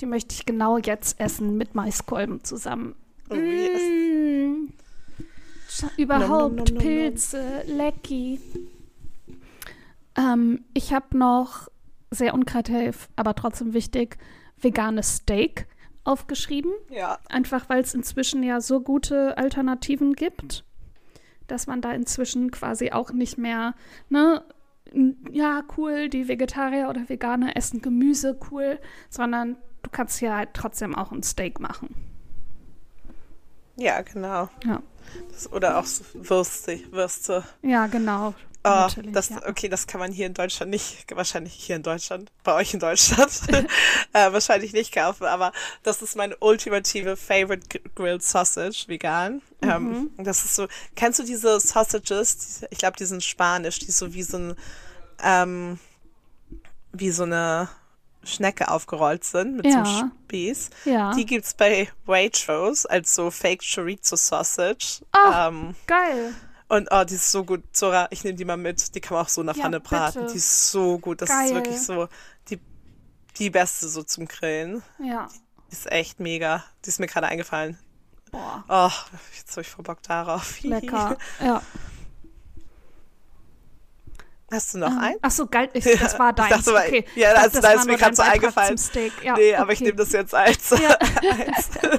[0.00, 2.96] Die möchte ich genau jetzt essen mit Maiskolben zusammen.
[3.30, 3.80] Oh, yes.
[3.80, 4.72] Mm.
[5.96, 6.78] Überhaupt nom, nom, nom.
[6.78, 8.40] Pilze, lecki.
[10.16, 11.68] Ähm, ich habe noch
[12.10, 14.18] sehr unkreativ, aber trotzdem wichtig,
[14.60, 15.66] veganes Steak
[16.04, 16.72] aufgeschrieben.
[16.90, 17.18] Ja.
[17.28, 20.64] Einfach weil es inzwischen ja so gute Alternativen gibt,
[21.46, 23.74] dass man da inzwischen quasi auch nicht mehr,
[24.08, 24.44] ne,
[25.30, 30.94] ja, cool, die Vegetarier oder Veganer essen Gemüse, cool, sondern du kannst ja halt trotzdem
[30.94, 32.11] auch ein Steak machen.
[33.76, 34.48] Ja, genau.
[34.64, 34.82] Ja,
[35.30, 36.80] Das, oder auch so Würste.
[36.92, 37.44] Würste.
[37.62, 38.34] ja genau.
[38.64, 39.40] Oh, natürlich, das, ja.
[39.48, 42.78] okay, das kann man hier in Deutschland nicht, wahrscheinlich hier in Deutschland, bei euch in
[42.78, 43.42] Deutschland,
[44.12, 45.50] äh, wahrscheinlich nicht kaufen, aber
[45.82, 49.42] das ist meine ultimative Favorite Grilled Sausage, vegan.
[49.62, 49.68] Mhm.
[49.68, 52.64] Ähm, das ist so, kennst du diese Sausages?
[52.70, 54.54] Ich glaube, die sind spanisch, die so wie so ein,
[55.24, 55.80] ähm,
[56.92, 57.68] wie so eine
[58.24, 59.84] Schnecke aufgerollt sind mit Ja.
[59.84, 60.70] so Spieß.
[60.84, 61.12] Ja.
[61.14, 65.04] Die gibt's bei Waitrose als so Fake Chorizo Sausage.
[65.12, 65.48] Ah.
[65.48, 66.32] Ähm, Geil.
[66.68, 67.62] und oh, die ist so gut.
[67.72, 68.94] Zora, ich nehme die mal mit.
[68.94, 70.20] Die kann man auch so in der Ja, Pfanne braten.
[70.22, 70.32] bitte.
[70.32, 71.20] Die ist so gut.
[71.20, 71.46] Das Geil.
[71.48, 72.08] ist wirklich so
[72.48, 72.60] die,
[73.38, 74.82] die beste so zum Grillen.
[75.02, 75.28] Ja.
[75.68, 76.62] Die ist echt mega.
[76.84, 77.78] Die ist mir gerade eingefallen.
[78.30, 78.64] Boah.
[78.68, 80.60] Oh, jetzt habe ich voll Bock darauf.
[80.62, 81.18] Lecker.
[81.42, 81.60] Ja.
[84.52, 85.16] Hast du noch Ähm, einen?
[85.22, 85.68] Ach so, geil.
[85.74, 86.50] Ich, das war deins.
[86.50, 87.04] dachte mal- okay.
[87.16, 88.76] ja, das- dachte, da ist war mir grad so dein eingefallen.
[89.24, 89.84] Ja, nee, aber ich okay.
[89.86, 90.70] nehme das jetzt als.
[90.70, 90.96] Ja.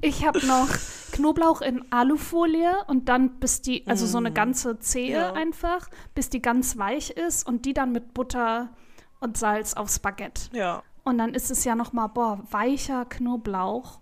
[0.00, 0.68] Ich habe noch
[1.12, 5.20] Knoblauch in Alufolie und dann bis die, also so eine ganze Zehe Mm.
[5.20, 5.32] Ja.
[5.32, 8.68] einfach, bis die ganz weich ist und die dann mit Butter
[9.20, 10.50] und Salz aufs Baguette.
[10.52, 14.00] ja, Und dann ist es ja noch mal, boah, weicher Knoblauch.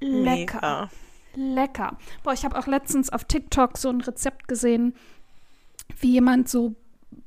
[0.00, 0.60] Lecker.
[0.60, 0.88] mega.
[1.34, 1.98] Lecker.
[2.22, 4.94] Boah, ich habe auch letztens auf TikTok so ein Rezept gesehen,
[6.00, 6.74] wie jemand so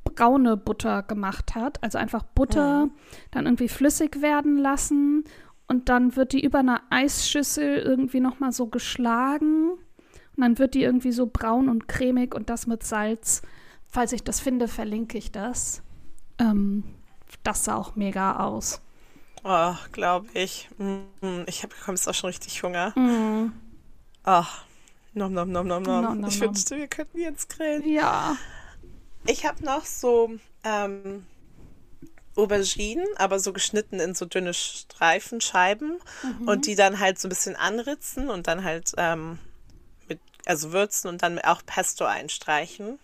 [0.04, 1.82] braune Butter gemacht hat.
[1.84, 2.90] Also einfach Butter
[3.32, 5.24] dann irgendwie flüssig werden lassen
[5.68, 10.74] und dann wird die über einer Eisschüssel irgendwie noch mal so geschlagen und dann wird
[10.74, 13.42] die irgendwie so braun und cremig und das mit Salz.
[13.88, 15.82] Falls ich das finde, verlinke ich das.
[16.40, 16.84] Ähm,
[17.44, 18.82] das sah auch mega aus.
[19.44, 20.70] Oh, glaube ich.
[20.78, 22.98] Mm, Ich habe jetzt auch schon richtig Hunger.
[22.98, 23.54] Mm,
[24.24, 24.44] Oh,
[25.14, 26.04] nom nom nom nom nom.
[26.04, 26.50] Nom, nom, ich nom.
[26.50, 27.88] wünschte, wir könnten jetzt grillen.
[27.88, 28.36] ja.
[29.28, 30.32] Ich habe noch so
[30.64, 31.28] ähm,
[32.36, 36.00] Auberginen, aber so geschnitten in so dünne Streifen, Scheiben
[36.46, 39.38] und die dann halt so ein bisschen anritzen und dann halt ähm,
[40.08, 42.98] mit, also würzen und dann auch Pesto einstreichen.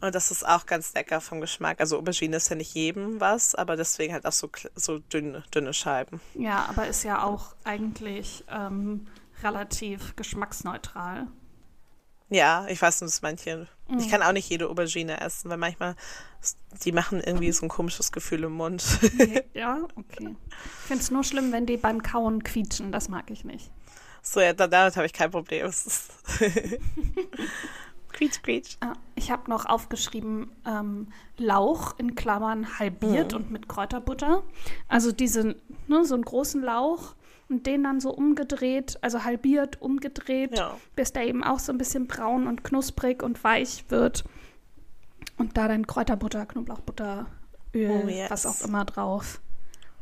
[0.00, 1.80] Und das ist auch ganz lecker vom Geschmack.
[1.80, 5.72] Also Aubergine ist ja nicht jedem was, aber deswegen halt auch so, so dünne, dünne
[5.72, 6.20] Scheiben.
[6.34, 9.06] Ja, aber ist ja auch eigentlich ähm,
[9.44, 11.26] relativ geschmacksneutral.
[12.28, 13.68] Ja, ich weiß nur, dass manche.
[13.88, 13.98] Mhm.
[13.98, 15.96] Ich kann auch nicht jede Aubergine essen, weil manchmal
[16.84, 18.82] die machen irgendwie so ein komisches Gefühl im Mund.
[19.54, 20.34] ja, okay.
[20.80, 22.90] Ich finde es nur schlimm, wenn die beim Kauen quietschen.
[22.90, 23.70] Das mag ich nicht.
[24.22, 25.70] so, ja, da- damit habe ich kein Problem.
[28.12, 28.76] Quietsch, quietsch.
[28.80, 33.38] Ah, ich habe noch aufgeschrieben ähm, Lauch in Klammern halbiert Mhm.
[33.38, 34.42] und mit Kräuterbutter.
[34.86, 35.56] Also diese,
[35.88, 37.14] ne, so einen großen Lauch
[37.52, 40.76] und den dann so umgedreht, also halbiert, umgedreht, Ja.
[40.96, 44.24] bis der eben auch so ein bisschen braun und knusprig und weich wird.
[45.36, 47.26] Und da dann Kräuterbutter, Knoblauchbutter,
[47.74, 48.30] Öl, Oh, yes.
[48.30, 49.40] was auch immer drauf.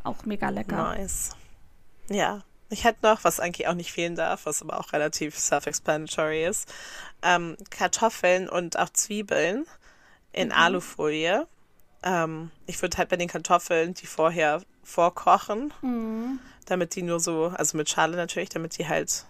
[0.05, 0.77] Auch mega lecker.
[0.95, 1.31] Nice.
[2.09, 2.43] Ja.
[2.73, 6.73] Ich hätte noch, was eigentlich auch nicht fehlen darf, was aber auch relativ self-explanatory ist,
[7.23, 9.67] ähm, Kartoffeln und auch Zwiebeln
[10.33, 10.55] in Mhm.
[10.55, 11.49] Alufolie.
[12.05, 16.39] Ähm, ich würde halt bei den Kartoffeln die vorher vorkochen, Mhm.
[16.67, 19.25] Damit die nur so, also mit Schale natürlich, damit die halt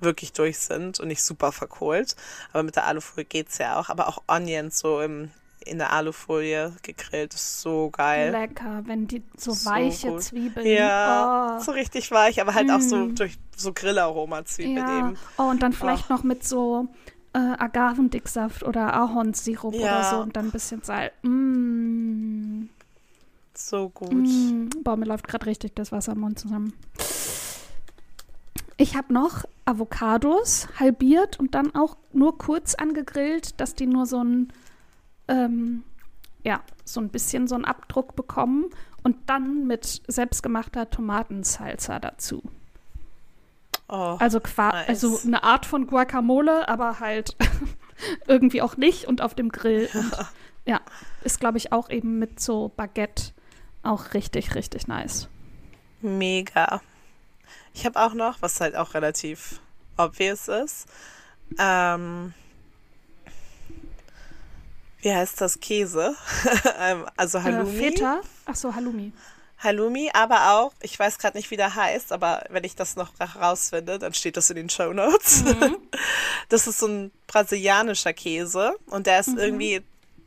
[0.00, 2.16] wirklich durch sind und nicht super verkohlt.
[2.52, 3.88] Aber mit der Alufolie geht's ja auch.
[3.88, 5.30] Aber auch Onions so im,
[5.64, 8.32] in der Alufolie gegrillt ist so geil.
[8.32, 10.22] Lecker, wenn die so, So weiche gut.
[10.22, 10.66] Zwiebeln.
[10.66, 11.62] Ja, Oh.
[11.62, 13.14] so richtig weich, aber halt auch so Mm.
[13.14, 14.98] durch so Grillaroma-Zwiebeln Ja.
[14.98, 15.18] eben.
[15.38, 16.88] Oh, und dann vielleicht noch mit so
[17.32, 20.10] äh, Agavendicksaft oder Ahornsirup oder Ja.
[20.10, 21.12] so und dann ein bisschen Salz.
[21.22, 22.64] Mm.
[23.56, 24.12] So gut.
[24.12, 24.68] Mm.
[24.82, 26.72] Boah, mir läuft gerade richtig das Wasser im Mund zusammen.
[28.76, 34.22] Ich habe noch Avocados halbiert und dann auch nur kurz angegrillt, dass die nur so
[34.22, 34.52] ein,
[35.28, 35.84] ähm,
[36.42, 38.66] ja, so ein bisschen so einen Abdruck bekommen
[39.04, 42.42] und dann mit selbstgemachter Tomatensalsa dazu.
[43.88, 44.88] Oh, Also, Nice.
[44.88, 47.36] also eine Art von Guacamole, aber halt
[48.26, 49.88] irgendwie auch nicht und auf dem Grill.
[49.94, 50.12] Und,
[50.66, 50.80] ja,
[51.22, 53.33] ist glaube ich auch eben mit so Baguette
[53.84, 55.28] auch richtig, richtig nice.
[56.00, 56.80] mega.
[57.74, 59.60] Ich habe auch noch, was halt auch relativ
[59.96, 60.86] obvious ist,
[61.58, 62.32] ähm,
[65.00, 65.60] wie heißt das?
[65.60, 66.14] Käse.
[66.78, 67.70] Ähm, also Halloumi.
[67.70, 69.12] Äh, Feta, ach so, Halloumi.
[69.58, 73.12] Halloumi, aber auch, ich weiß gerade nicht, wie der heißt, aber wenn ich das noch
[73.18, 75.44] herausfinde, dann steht das in den Show Notes.
[75.44, 75.76] Mhm.
[76.50, 79.38] Das ist so ein brasilianischer Käse und der ist Mhm.
[79.38, 79.82] irgendwie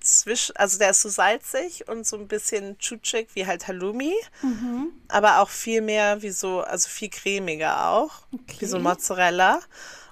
[0.08, 4.90] zwischen, also der ist so salzig und so ein bisschen chutschig wie halt Halloumi, Mhm.
[5.08, 8.12] aber auch viel mehr wie so, also viel cremiger auch,
[8.60, 8.84] wie so Okay.
[8.84, 9.60] Mozzarella.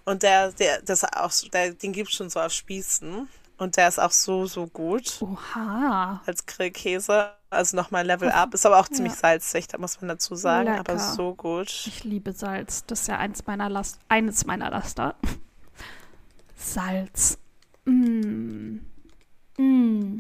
[0.04, 3.28] Und der, der, das auch, der, den gibt's schon so auf Spießen
[3.58, 6.22] und der ist auch so, so gut Oha.
[6.26, 7.32] als Grillkäse.
[7.50, 8.54] Also nochmal Level Up.
[8.54, 9.20] Ist aber auch ziemlich Ja.
[9.20, 11.14] salzig, da muss man dazu sagen, aber Lecker.
[11.14, 11.70] so gut.
[11.88, 12.84] Ich liebe Salz.
[12.86, 15.16] Das ist ja eins meiner Last, eines meiner Laster.
[16.58, 17.38] Salz.
[17.86, 18.78] Mm.
[19.58, 20.20] Mm.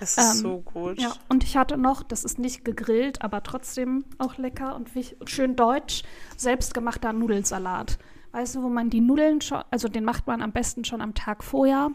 [0.00, 1.00] Es ist Ähm, so gut.
[1.00, 4.90] Ja, und ich hatte noch, das ist nicht gegrillt, aber trotzdem auch lecker und
[5.26, 6.02] schön deutsch,
[6.36, 7.98] selbstgemachter Nudelsalat.
[8.32, 11.14] Weißt du, wo man die Nudeln schon, also den macht man am besten schon am
[11.14, 11.90] Tag vorher,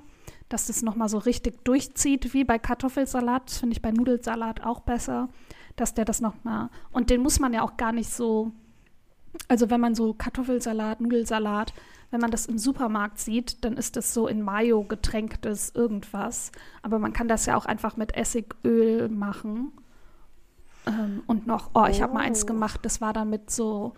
[0.50, 3.50] dass das nochmal so richtig durchzieht, wie bei Kartoffelsalat.
[3.50, 5.30] Das finde ich bei Nudelsalat auch besser,
[5.76, 8.52] dass der das nochmal, und den muss man ja auch gar nicht so,
[9.48, 11.74] also wenn man so Kartoffelsalat, Nudelsalat,
[12.12, 16.52] wenn man das im Supermarkt sieht, dann ist das so in Mayo getränktes irgendwas.
[16.82, 19.71] Aber man kann das ja auch einfach mit Essigöl machen.
[20.88, 22.48] Ähm, und noch, oh, ich habe mal eins Oh.
[22.48, 23.93] gemacht, das war dann mit so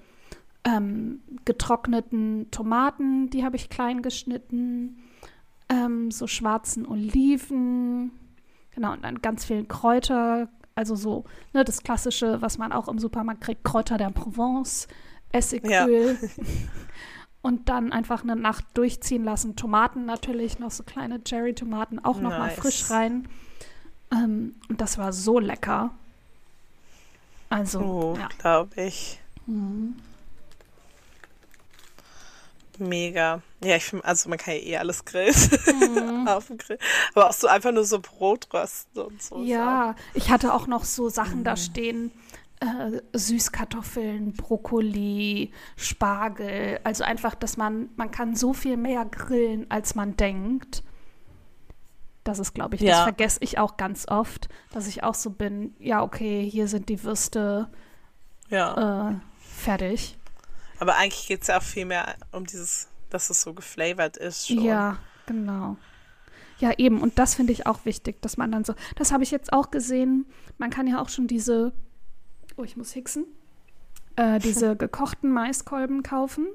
[0.64, 4.98] ähm, getrockneten Tomaten, die habe ich klein geschnitten,
[5.70, 8.12] ähm, so schwarzen Oliven,
[8.74, 13.00] genau, und dann ganz vielen Kräuter, also so, ne, das klassische, was man auch im
[13.00, 14.88] Supermarkt kriegt, Kräuter der Provence,
[15.32, 16.18] Essigöl.
[17.42, 19.56] Und dann einfach eine Nacht durchziehen lassen.
[19.56, 22.56] Tomaten natürlich, noch so kleine Cherry-Tomaten auch noch mal Nice.
[22.60, 23.28] frisch rein.
[24.12, 25.92] Ähm, und das war so lecker.
[27.50, 28.28] Also, Oh, ja.
[28.40, 29.20] glaube ich.
[29.46, 29.96] Mhm.
[32.80, 33.42] Mega.
[33.64, 36.28] Ja, ich finde, also man kann ja eh alles grillen Mhm.
[36.28, 36.78] auf dem Grill.
[37.16, 39.42] Aber auch so einfach nur so Brot rösten und so.
[39.44, 41.44] Ja, ich hatte auch noch so Sachen Mhm.
[41.44, 42.12] da stehen.
[42.60, 46.80] Äh, Süßkartoffeln, Brokkoli, Spargel.
[46.84, 50.84] Also einfach, dass man, man kann so viel mehr grillen, als man denkt.
[52.24, 53.04] Das ist, glaube ich, das Ja.
[53.04, 57.04] vergesse ich auch ganz oft, dass ich auch so bin, ja, okay, hier sind die
[57.04, 57.70] Würste
[58.50, 59.12] Ja.
[59.12, 60.18] äh, fertig.
[60.80, 64.48] Aber eigentlich geht es ja auch viel mehr um dieses, dass es so geflavored ist.
[64.48, 64.64] Schon.
[64.64, 65.78] Ja, genau.
[66.60, 67.02] Ja, eben.
[67.02, 68.74] Und das finde ich auch wichtig, dass man dann so.
[68.96, 70.26] Das habe ich jetzt auch gesehen.
[70.58, 71.72] Man kann ja auch schon diese.
[72.58, 73.26] Oh, ich muss hixen.
[74.16, 76.48] Äh, diese gekochten Maiskolben kaufen.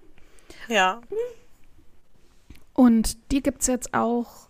[0.69, 1.01] Ja.
[2.75, 4.49] Und die gibt es jetzt auch.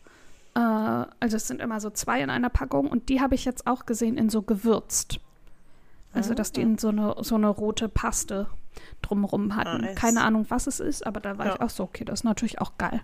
[0.54, 2.88] Äh, also, es sind immer so zwei in einer Packung.
[2.88, 5.20] Und die habe ich jetzt auch gesehen in so gewürzt.
[6.14, 8.46] Also, dass die in so eine, so eine rote Paste
[9.00, 9.80] drumrum hatten.
[9.80, 9.96] Nice.
[9.96, 11.54] Keine Ahnung, was es ist, aber da war Ja.
[11.54, 13.00] ich auch so, okay, das ist natürlich auch geil.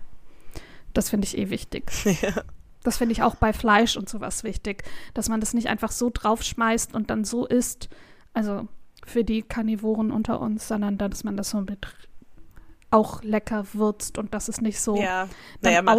[0.93, 1.91] Das finde ich eh wichtig.
[2.21, 2.43] ja.
[2.83, 4.83] Das finde ich auch bei Fleisch und sowas wichtig,
[5.15, 7.89] dass man das nicht einfach so draufschmeißt und dann so isst,
[8.33, 8.67] also
[9.05, 11.87] für die Karnivoren unter uns, sondern dass man das so mit
[12.91, 15.27] auch lecker würzt und dass es nicht so Ja.
[15.61, 15.93] dann Naja,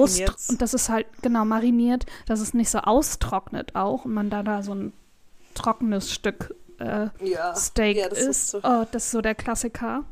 [0.48, 4.42] und das ist halt genau mariniert, dass es nicht so austrocknet auch und man da
[4.42, 4.92] da so ein
[5.54, 7.54] trockenes Stück äh, Ja.
[7.54, 8.28] Steak ja, das isst.
[8.30, 8.58] ist so.
[8.64, 10.04] Oh, das ist so der Klassiker.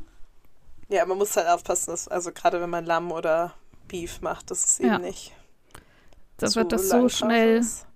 [0.88, 3.54] Ja, man muss halt aufpassen, dass, also gerade wenn man Lamm oder
[3.88, 4.98] Beef macht, das ist eben Ja.
[4.98, 5.32] nicht.
[6.36, 7.86] Da zu wird das so schnell, ist.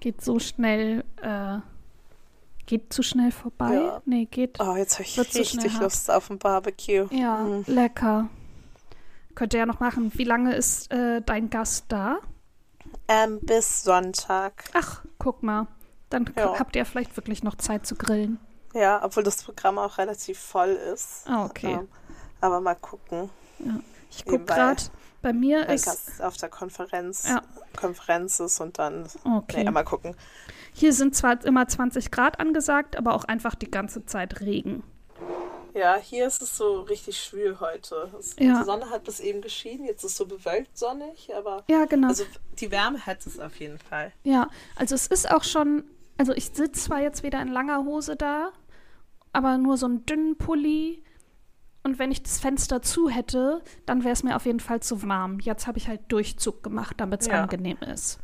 [0.00, 1.58] geht so schnell, äh,
[2.70, 3.74] geht zu schnell vorbei?
[3.74, 4.02] Ja.
[4.04, 4.60] Nee, geht.
[4.60, 5.82] Oh, jetzt habe ich richtig hart.
[5.82, 7.06] Lust auf ein Barbecue.
[7.10, 7.64] Ja, Hm.
[7.66, 8.28] lecker.
[9.34, 10.12] Könnt ihr ja noch machen.
[10.14, 12.18] Wie lange ist äh, dein Gast da?
[13.08, 14.64] Ähm, bis Sonntag.
[14.74, 15.66] Ach, guck mal.
[16.10, 16.58] Dann Ja.
[16.58, 18.38] habt ihr vielleicht wirklich noch Zeit zu grillen.
[18.72, 21.24] Ja, obwohl das Programm auch relativ voll ist.
[21.26, 21.72] Ah, okay.
[21.74, 21.88] Ähm,
[22.40, 23.30] aber mal gucken.
[24.10, 24.82] Ich guck Eben, weil gerade.
[25.22, 25.84] Bei mir ist.
[25.84, 27.42] Gast auf der Konferenz, Ja.
[27.76, 29.06] Konferenz ist und dann.
[29.24, 29.64] Okay.
[29.64, 30.16] Nee, mal gucken.
[30.72, 34.82] Hier sind zwar immer 20 Grad angesagt, aber auch einfach die ganze Zeit Regen.
[35.74, 38.10] Ja, hier ist es so richtig schwül heute.
[38.18, 38.60] Es, Ja.
[38.60, 42.08] Die Sonne hat bis eben geschienen, jetzt ist es so bewölkt sonnig, aber Ja, genau.
[42.08, 42.24] also
[42.58, 44.12] die Wärme hat es auf jeden Fall.
[44.24, 45.84] Ja, also es ist auch schon,
[46.18, 48.50] also ich sitze zwar jetzt wieder in langer Hose da,
[49.32, 51.04] aber nur so einen dünnen Pulli.
[51.82, 55.02] Und wenn ich das Fenster zu hätte, dann wäre es mir auf jeden Fall zu
[55.02, 55.38] warm.
[55.40, 57.42] Jetzt habe ich halt Durchzug gemacht, damit es Ja.
[57.42, 58.20] angenehm ist.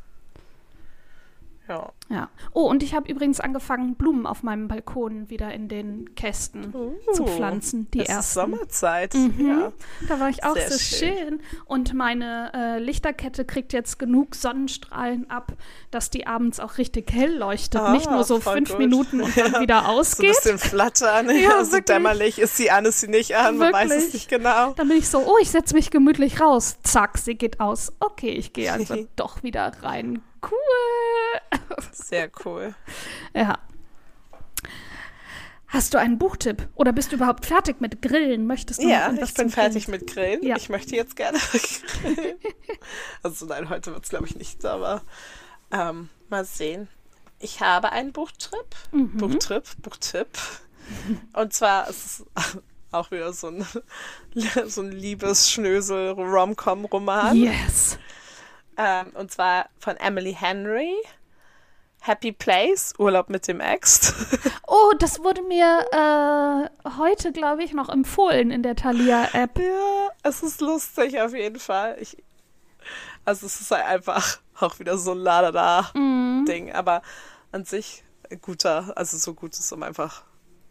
[1.68, 1.92] Ja.
[2.08, 2.28] Ja.
[2.52, 6.72] Oh, und ich habe übrigens angefangen, Blumen auf meinem Balkon wieder in den Kästen
[7.12, 7.90] zu Uh, pflanzen.
[7.90, 8.34] Die es ist.
[8.34, 9.14] Sommerzeit.
[9.14, 9.48] Mhm.
[9.48, 9.72] Ja.
[10.08, 11.16] Da war ich auch Sehr so schön.
[11.18, 11.40] schön.
[11.64, 15.52] Und meine äh, Lichterkette kriegt jetzt genug Sonnenstrahlen ab,
[15.90, 17.80] dass die abends auch richtig hell leuchtet.
[17.80, 18.78] Ah, Nicht nur so fünf gut.
[18.78, 19.60] Minuten und dann Ja.
[19.60, 20.34] wieder So ein ausgeht.
[20.36, 21.84] bisschen flattern, Ja, so wirklich.
[21.86, 22.38] dämmerlich.
[22.38, 24.06] Ist sie an, ist sie nicht an, man weiß Wirklich.
[24.08, 24.72] es nicht genau.
[24.74, 26.76] Dann bin ich so, oh, ich setze mich gemütlich raus.
[26.84, 27.92] Zack, sie geht aus.
[27.98, 30.22] Okay, ich gehe also doch wieder rein.
[30.50, 31.60] Cool.
[31.92, 32.74] Sehr cool.
[33.34, 33.58] Ja.
[35.68, 36.68] Hast du einen Buchtipp?
[36.76, 38.46] Oder bist du überhaupt fertig mit Grillen?
[38.46, 40.00] Möchtest du Ja, ich bin fertig Grillen?
[40.00, 40.42] mit Grillen.
[40.44, 40.56] Ja.
[40.56, 41.38] Ich möchte jetzt gerne
[42.02, 42.36] grillen.
[43.22, 45.02] also nein, heute wird es glaube ich nicht, aber
[45.72, 46.88] ähm, mal sehen.
[47.40, 48.74] Ich habe einen Buchtrip.
[48.92, 49.16] Mhm.
[49.16, 50.28] Buchtrip, Buchtipp.
[51.32, 52.26] Und zwar ist es
[52.92, 53.66] auch wieder so ein,
[54.66, 57.36] so ein Liebesschnösel Rom-Com-Roman.
[57.36, 57.98] Yes.
[58.76, 60.94] Ähm, und zwar von Emily Henry.
[62.00, 64.14] Happy Place, Urlaub mit dem Ex.
[64.68, 69.58] Oh, das wurde mir äh, heute, glaube ich, noch empfohlen in der Thalia-App.
[69.58, 71.96] Ja, es ist lustig auf jeden Fall.
[72.00, 72.16] Ich,
[73.24, 77.02] also es ist halt einfach auch wieder so ein La-Da-Da-Ding, aber
[77.52, 80.24] an sich ein guter, also so gut ist, um einfach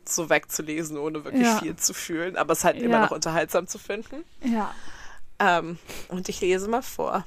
[0.07, 1.57] so wegzulesen, ohne wirklich Ja.
[1.59, 3.01] viel zu fühlen, aber es halt immer Ja.
[3.03, 4.23] noch unterhaltsam zu finden.
[4.43, 4.73] Ja.
[5.39, 7.25] Ähm, und ich lese mal vor.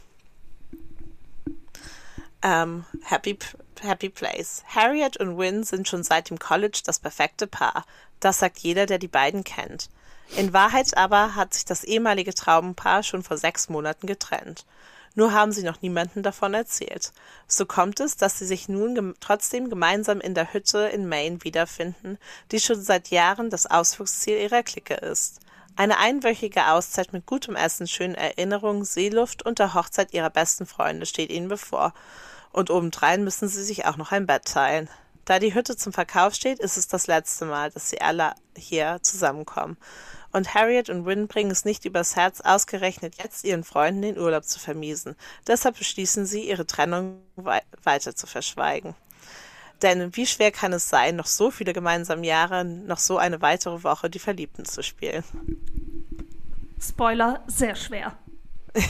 [2.42, 3.38] Ähm, Happy,
[3.81, 4.62] Happy Place.
[4.66, 7.85] Harriet und Wynne sind schon seit dem College das perfekte Paar.
[8.20, 9.88] Das sagt jeder, der die beiden kennt.
[10.37, 14.66] In Wahrheit aber hat sich das ehemalige Traubenpaar schon vor sechs Monaten getrennt.
[15.14, 17.12] Nur haben sie noch niemanden davon erzählt.
[17.48, 21.42] So kommt es, dass sie sich nun gem trotzdem gemeinsam in der Hütte in Maine
[21.42, 22.18] wiederfinden,
[22.53, 25.40] die schon seit Jahren das Ausflugsziel ihrer Clique ist.
[25.78, 31.06] Eine einwöchige Auszeit mit gutem Essen, schönen Erinnerungen, Seeluft und der Hochzeit ihrer besten Freunde
[31.06, 31.94] steht ihnen bevor.
[32.50, 34.88] Und obendrein müssen sie sich auch noch ein Bett teilen.
[35.24, 38.98] Da die Hütte zum Verkauf steht, ist es das letzte Mal, dass sie alle hier
[39.02, 39.76] zusammenkommen.
[40.32, 44.46] Und Harriet und Wynne bringen es nicht übers Herz, ausgerechnet jetzt ihren Freunden den Urlaub
[44.46, 45.14] zu vermiesen.
[45.46, 48.96] Deshalb beschließen sie, ihre Trennung wei weiter zu verschweigen.
[49.82, 53.82] Denn wie schwer kann es sein, noch so viele gemeinsame Jahre, noch so eine weitere
[53.84, 55.22] Woche die Verliebten zu spielen?
[56.80, 58.16] Spoiler, sehr schwer.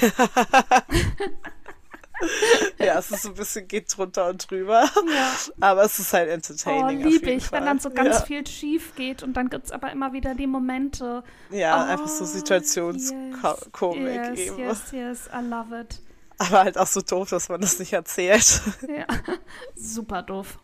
[2.79, 4.89] Ja, es ist so ein bisschen geht drunter und drüber.
[5.13, 5.37] Ja.
[5.61, 6.99] Aber es ist halt Oh, entertaining.
[7.03, 7.61] liebe jeden ich, Fall.
[7.61, 8.25] wenn dann so ganz ja.
[8.25, 11.23] viel schief geht und dann gibt es aber immer wieder die Momente.
[11.51, 14.59] Ja, oh, einfach so Situationskomik yes, eben.
[14.59, 16.01] Yes, yes, I love it.
[16.39, 18.61] Aber halt auch so doof, dass man das nicht erzählt.
[18.89, 19.07] Ja.
[19.75, 20.59] Super doof.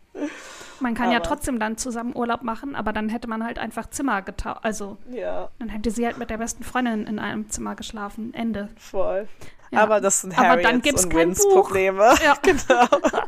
[0.79, 3.89] Man kann ja Aber- trotzdem dann zusammen Urlaub machen, aber dann hätte man halt einfach
[3.89, 4.59] Zimmer getauscht.
[4.63, 8.33] Also, ja, dann hätte sie halt mit der besten Freundin in einem Zimmer geschlafen.
[8.33, 8.69] Ende.
[8.77, 9.27] voll.
[9.71, 9.79] Ja.
[9.81, 11.53] Aber das sind Aber Harriets dann gibt's und kein Wins Buch.
[11.65, 12.13] Probleme.
[12.23, 12.35] Ja.
[12.41, 12.87] Genau.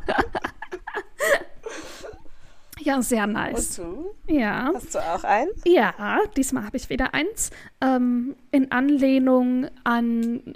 [2.80, 3.76] Ja, sehr Und nice.
[3.78, 4.14] du?
[4.28, 4.72] Ja.
[4.74, 5.50] Hast du auch einen?
[5.66, 7.50] Ja, diesmal habe ich wieder eins.
[7.82, 10.54] Ähm, in Anlehnung an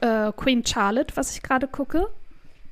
[0.00, 2.08] äh, Queen Charlotte, was ich gerade gucke.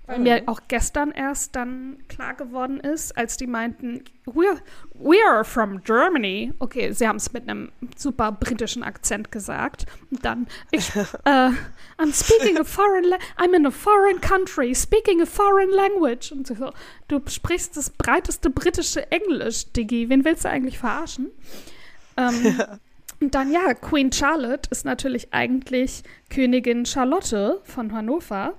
[0.08, 4.56] Weil mir auch gestern erst dann klar geworden ist, als die meinten, we're,
[4.98, 6.54] we're from Germany.
[6.60, 9.84] Okay, sie haben es mit einem super britischen Akzent gesagt.
[10.10, 11.50] Und dann, ich, äh,
[11.98, 13.04] I'm speaking a foreign,
[13.36, 16.32] I'm in a foreign country, speaking a foreign language.
[16.32, 16.72] Und so,
[17.08, 20.08] du sprichst das breiteste britische Englisch, Diggi.
[20.08, 21.30] Wen willst du eigentlich verarschen?
[22.16, 22.58] Ähm,
[23.20, 28.54] und dann, ja, Queen Charlotte ist natürlich eigentlich Königin Charlotte von Hannover.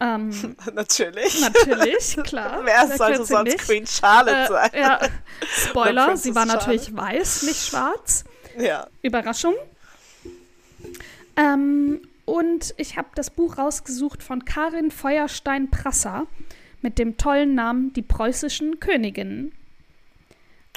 [0.00, 0.30] Ähm,
[0.74, 1.40] Natürlich.
[1.40, 2.60] natürlich, klar.
[2.64, 3.58] Wer sollte sonst nicht?
[3.58, 4.70] Queen Charlotte Äh, sein?
[4.74, 5.00] ja,
[5.68, 7.16] Spoiler, sie war natürlich Charlotte.
[7.18, 8.24] weiß, nicht schwarz.
[8.56, 8.86] Ja.
[9.02, 9.54] Überraschung.
[11.36, 16.26] Ähm, und ich habe das Buch rausgesucht von Karin Feuerstein-Prasser
[16.82, 19.52] mit dem tollen Namen Die preußischen Königinnen.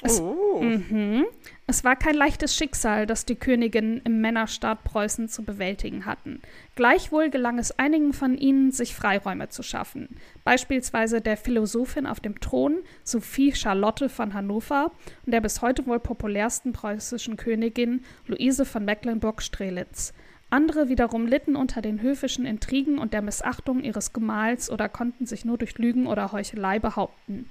[0.02, 0.60] Es, Oh.
[1.68, 6.42] Es war kein leichtes Schicksal, das die Königinnen im Männerstaat Preußen zu bewältigen hatten.
[6.74, 10.08] Gleichwohl gelang es einigen von ihnen, sich Freiräume zu schaffen.
[10.44, 14.90] Beispielsweise der Philosophin auf dem Thron, Sophie Charlotte von Hannover,
[15.24, 20.12] und der bis heute wohl populärsten preußischen Königin, Luise von Mecklenburg-Strelitz.
[20.50, 25.46] Andere wiederum litten unter den höfischen Intrigen und der Missachtung ihres Gemahls oder konnten sich
[25.46, 27.46] nur durch Lügen oder Heuchelei behaupten.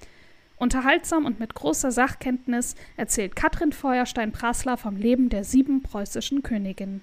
[0.62, 7.01] Unterhaltsam und mit großer Sachkenntnis erzählt Katrin Feuerstein-Prasler vom Leben der sieben preußischen Königinnen.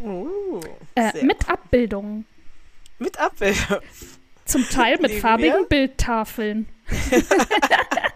[0.00, 0.60] Oh.
[0.94, 2.24] Äh, mit Abbildungen,
[3.00, 3.80] Mit Abbildung.
[4.44, 5.68] zum Teil mit Lieben farbigen wir.
[5.68, 6.68] Bildtafeln.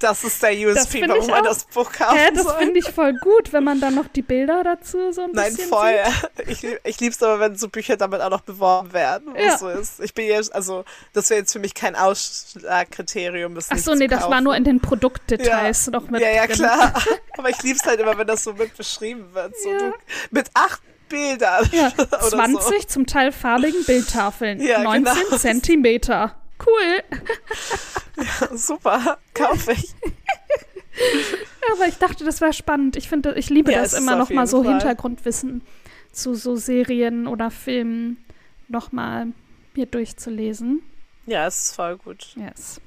[0.00, 3.52] Das ist der USP, warum man das Buch kaufen Hä, das finde ich voll gut,
[3.52, 5.94] wenn man dann noch die Bilder dazu so ein Nein, bisschen voll.
[6.36, 6.48] sieht.
[6.48, 9.34] Ich, ich lieb's aber, wenn so Bücher damit auch noch beworben werden.
[9.36, 9.54] Ja.
[9.54, 10.00] es So ist.
[10.00, 13.92] Ich bin jetzt, also, das wäre jetzt für mich kein Ausschlagkriterium, das Ach nicht so,
[13.92, 16.56] zu nee, das war nur in den Produktdetails noch mit Ja, ja, drin.
[16.56, 16.92] klar.
[17.38, 19.54] Aber ich lieb's halt immer, wenn das so mit beschrieben wird.
[19.62, 19.78] So Ja.
[19.78, 19.92] du,
[20.30, 21.68] mit acht Bildern.
[21.72, 25.36] Ja, oder 20 zum Teil farbigen Bildtafeln, Ja, 19 genau.
[25.36, 26.34] Zentimeter.
[26.64, 27.02] Cool.
[28.50, 28.56] So.
[28.56, 29.94] Super, kaufe ich.
[30.96, 32.96] Ja, aber ich dachte, das wäre spannend.
[32.96, 34.72] Ich finde, ich liebe Ja, das immer noch mal so Fall.
[34.72, 35.62] Hintergrundwissen
[36.12, 38.24] zu so Serien oder Filmen
[38.68, 39.26] noch mal
[39.74, 40.82] mir durchzulesen.
[41.26, 42.34] Ja, es ist voll gut.
[42.36, 42.80] Yes.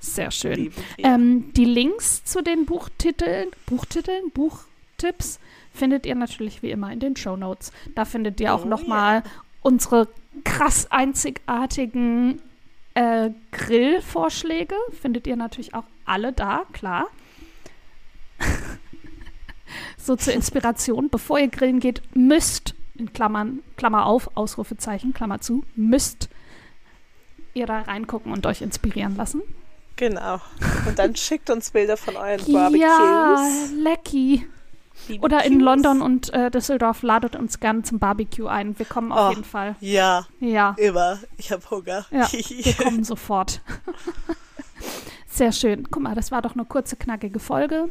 [0.00, 0.72] Sehr schön.
[0.98, 5.38] Ähm, die Links zu den Buchtiteln, Buchtiteln, Buchtipps
[5.74, 7.72] findet ihr natürlich wie immer in den Show Notes.
[7.94, 9.22] Da findet ihr auch Oh, noch mal
[9.60, 10.08] unsere
[10.44, 12.40] krass einzigartigen
[12.94, 14.74] äh, Grillvorschläge.
[15.00, 17.06] Findet ihr natürlich auch alle da, klar.
[19.96, 25.64] so zur Inspiration, bevor ihr grillen geht, müsst, in Klammern, Klammer auf, Ausrufezeichen, Klammer zu,
[25.74, 26.28] müsst
[27.54, 29.42] ihr da reingucken und euch inspirieren lassen.
[29.96, 30.40] Genau.
[30.86, 33.72] Und dann schickt uns Bilder von euren Ja, Barbecues.
[33.82, 34.46] lecky.
[35.08, 35.60] Liebe Oder in.
[35.60, 38.78] London und äh, Düsseldorf ladet uns gerne zum Barbecue ein.
[38.78, 39.30] Wir kommen auf Oh.
[39.30, 39.76] jeden Fall.
[39.80, 41.18] Ja, Ja, immer.
[41.36, 42.06] Ich habe Hunger.
[42.10, 43.60] Ja, wir kommen sofort.
[45.28, 45.88] Sehr schön.
[45.90, 47.88] Guck mal, das war doch eine kurze, knackige Folge.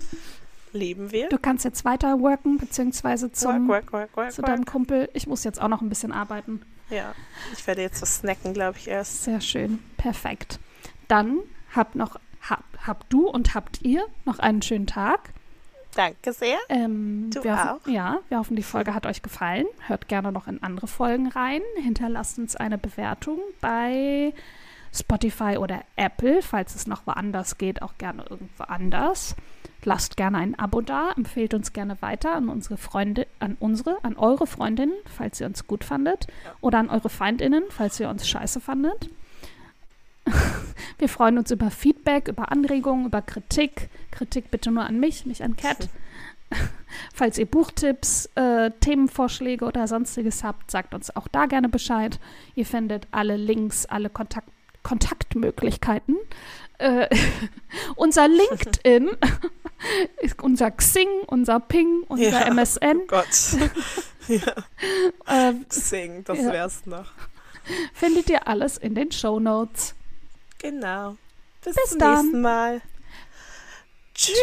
[0.73, 1.27] Lieben wir.
[1.29, 5.09] Du kannst jetzt weiter worken, beziehungsweise zum, work, work, work, zu deinem Kumpel.
[5.13, 6.61] Ich muss jetzt auch noch ein bisschen arbeiten.
[6.89, 7.13] Ja,
[7.53, 9.23] ich werde jetzt was snacken, glaube ich, erst.
[9.23, 9.79] Sehr schön.
[9.97, 10.59] Perfekt.
[11.07, 11.39] Dann
[11.75, 15.33] habt noch, hab, habt du und habt ihr noch einen schönen Tag.
[15.95, 16.57] Danke sehr.
[16.69, 17.87] Ähm, Du wir hoffen, auch.
[17.87, 19.65] Ja, wir hoffen, die Folge hat euch gefallen.
[19.87, 21.61] Hört gerne noch in andere Folgen rein.
[21.81, 24.33] Hinterlasst uns eine Bewertung bei
[24.93, 29.35] Spotify oder Apple, falls es noch woanders geht, auch gerne irgendwo anders.
[29.83, 34.15] Lasst gerne ein Abo da, empfehlt uns gerne weiter an unsere Freunde, an unsere, an
[34.15, 36.27] eure Freundinnen, falls ihr uns gut fandet,
[36.59, 39.09] oder an eure Feindinnen, falls ihr uns scheiße fandet.
[40.97, 43.89] Wir freuen uns über Feedback, über Anregungen, über Kritik.
[44.11, 45.89] Kritik bitte nur an mich, nicht an Cat.
[47.13, 52.19] Falls ihr Buchtipps, äh, Themenvorschläge oder sonstiges habt, sagt uns auch da gerne Bescheid.
[52.55, 54.49] Ihr findet alle Links, alle Kontakt
[54.83, 56.17] Kontaktmöglichkeiten.
[56.79, 57.07] Äh,
[57.95, 59.11] unser LinkedIn,
[60.21, 62.47] ist unser Xing, unser Ping, unser Ja.
[62.47, 63.01] MSN.
[63.03, 63.27] Oh Gott.
[64.27, 64.53] ja,
[65.27, 66.51] Äh, sing, das Ja.
[66.51, 67.11] wär's noch.
[67.93, 69.93] findet ihr alles in den Show Notes.
[70.61, 71.17] Genau.
[71.63, 72.21] Bis, Bis zum dann.
[72.21, 72.81] nächsten Mal.
[74.13, 74.37] Tschüss.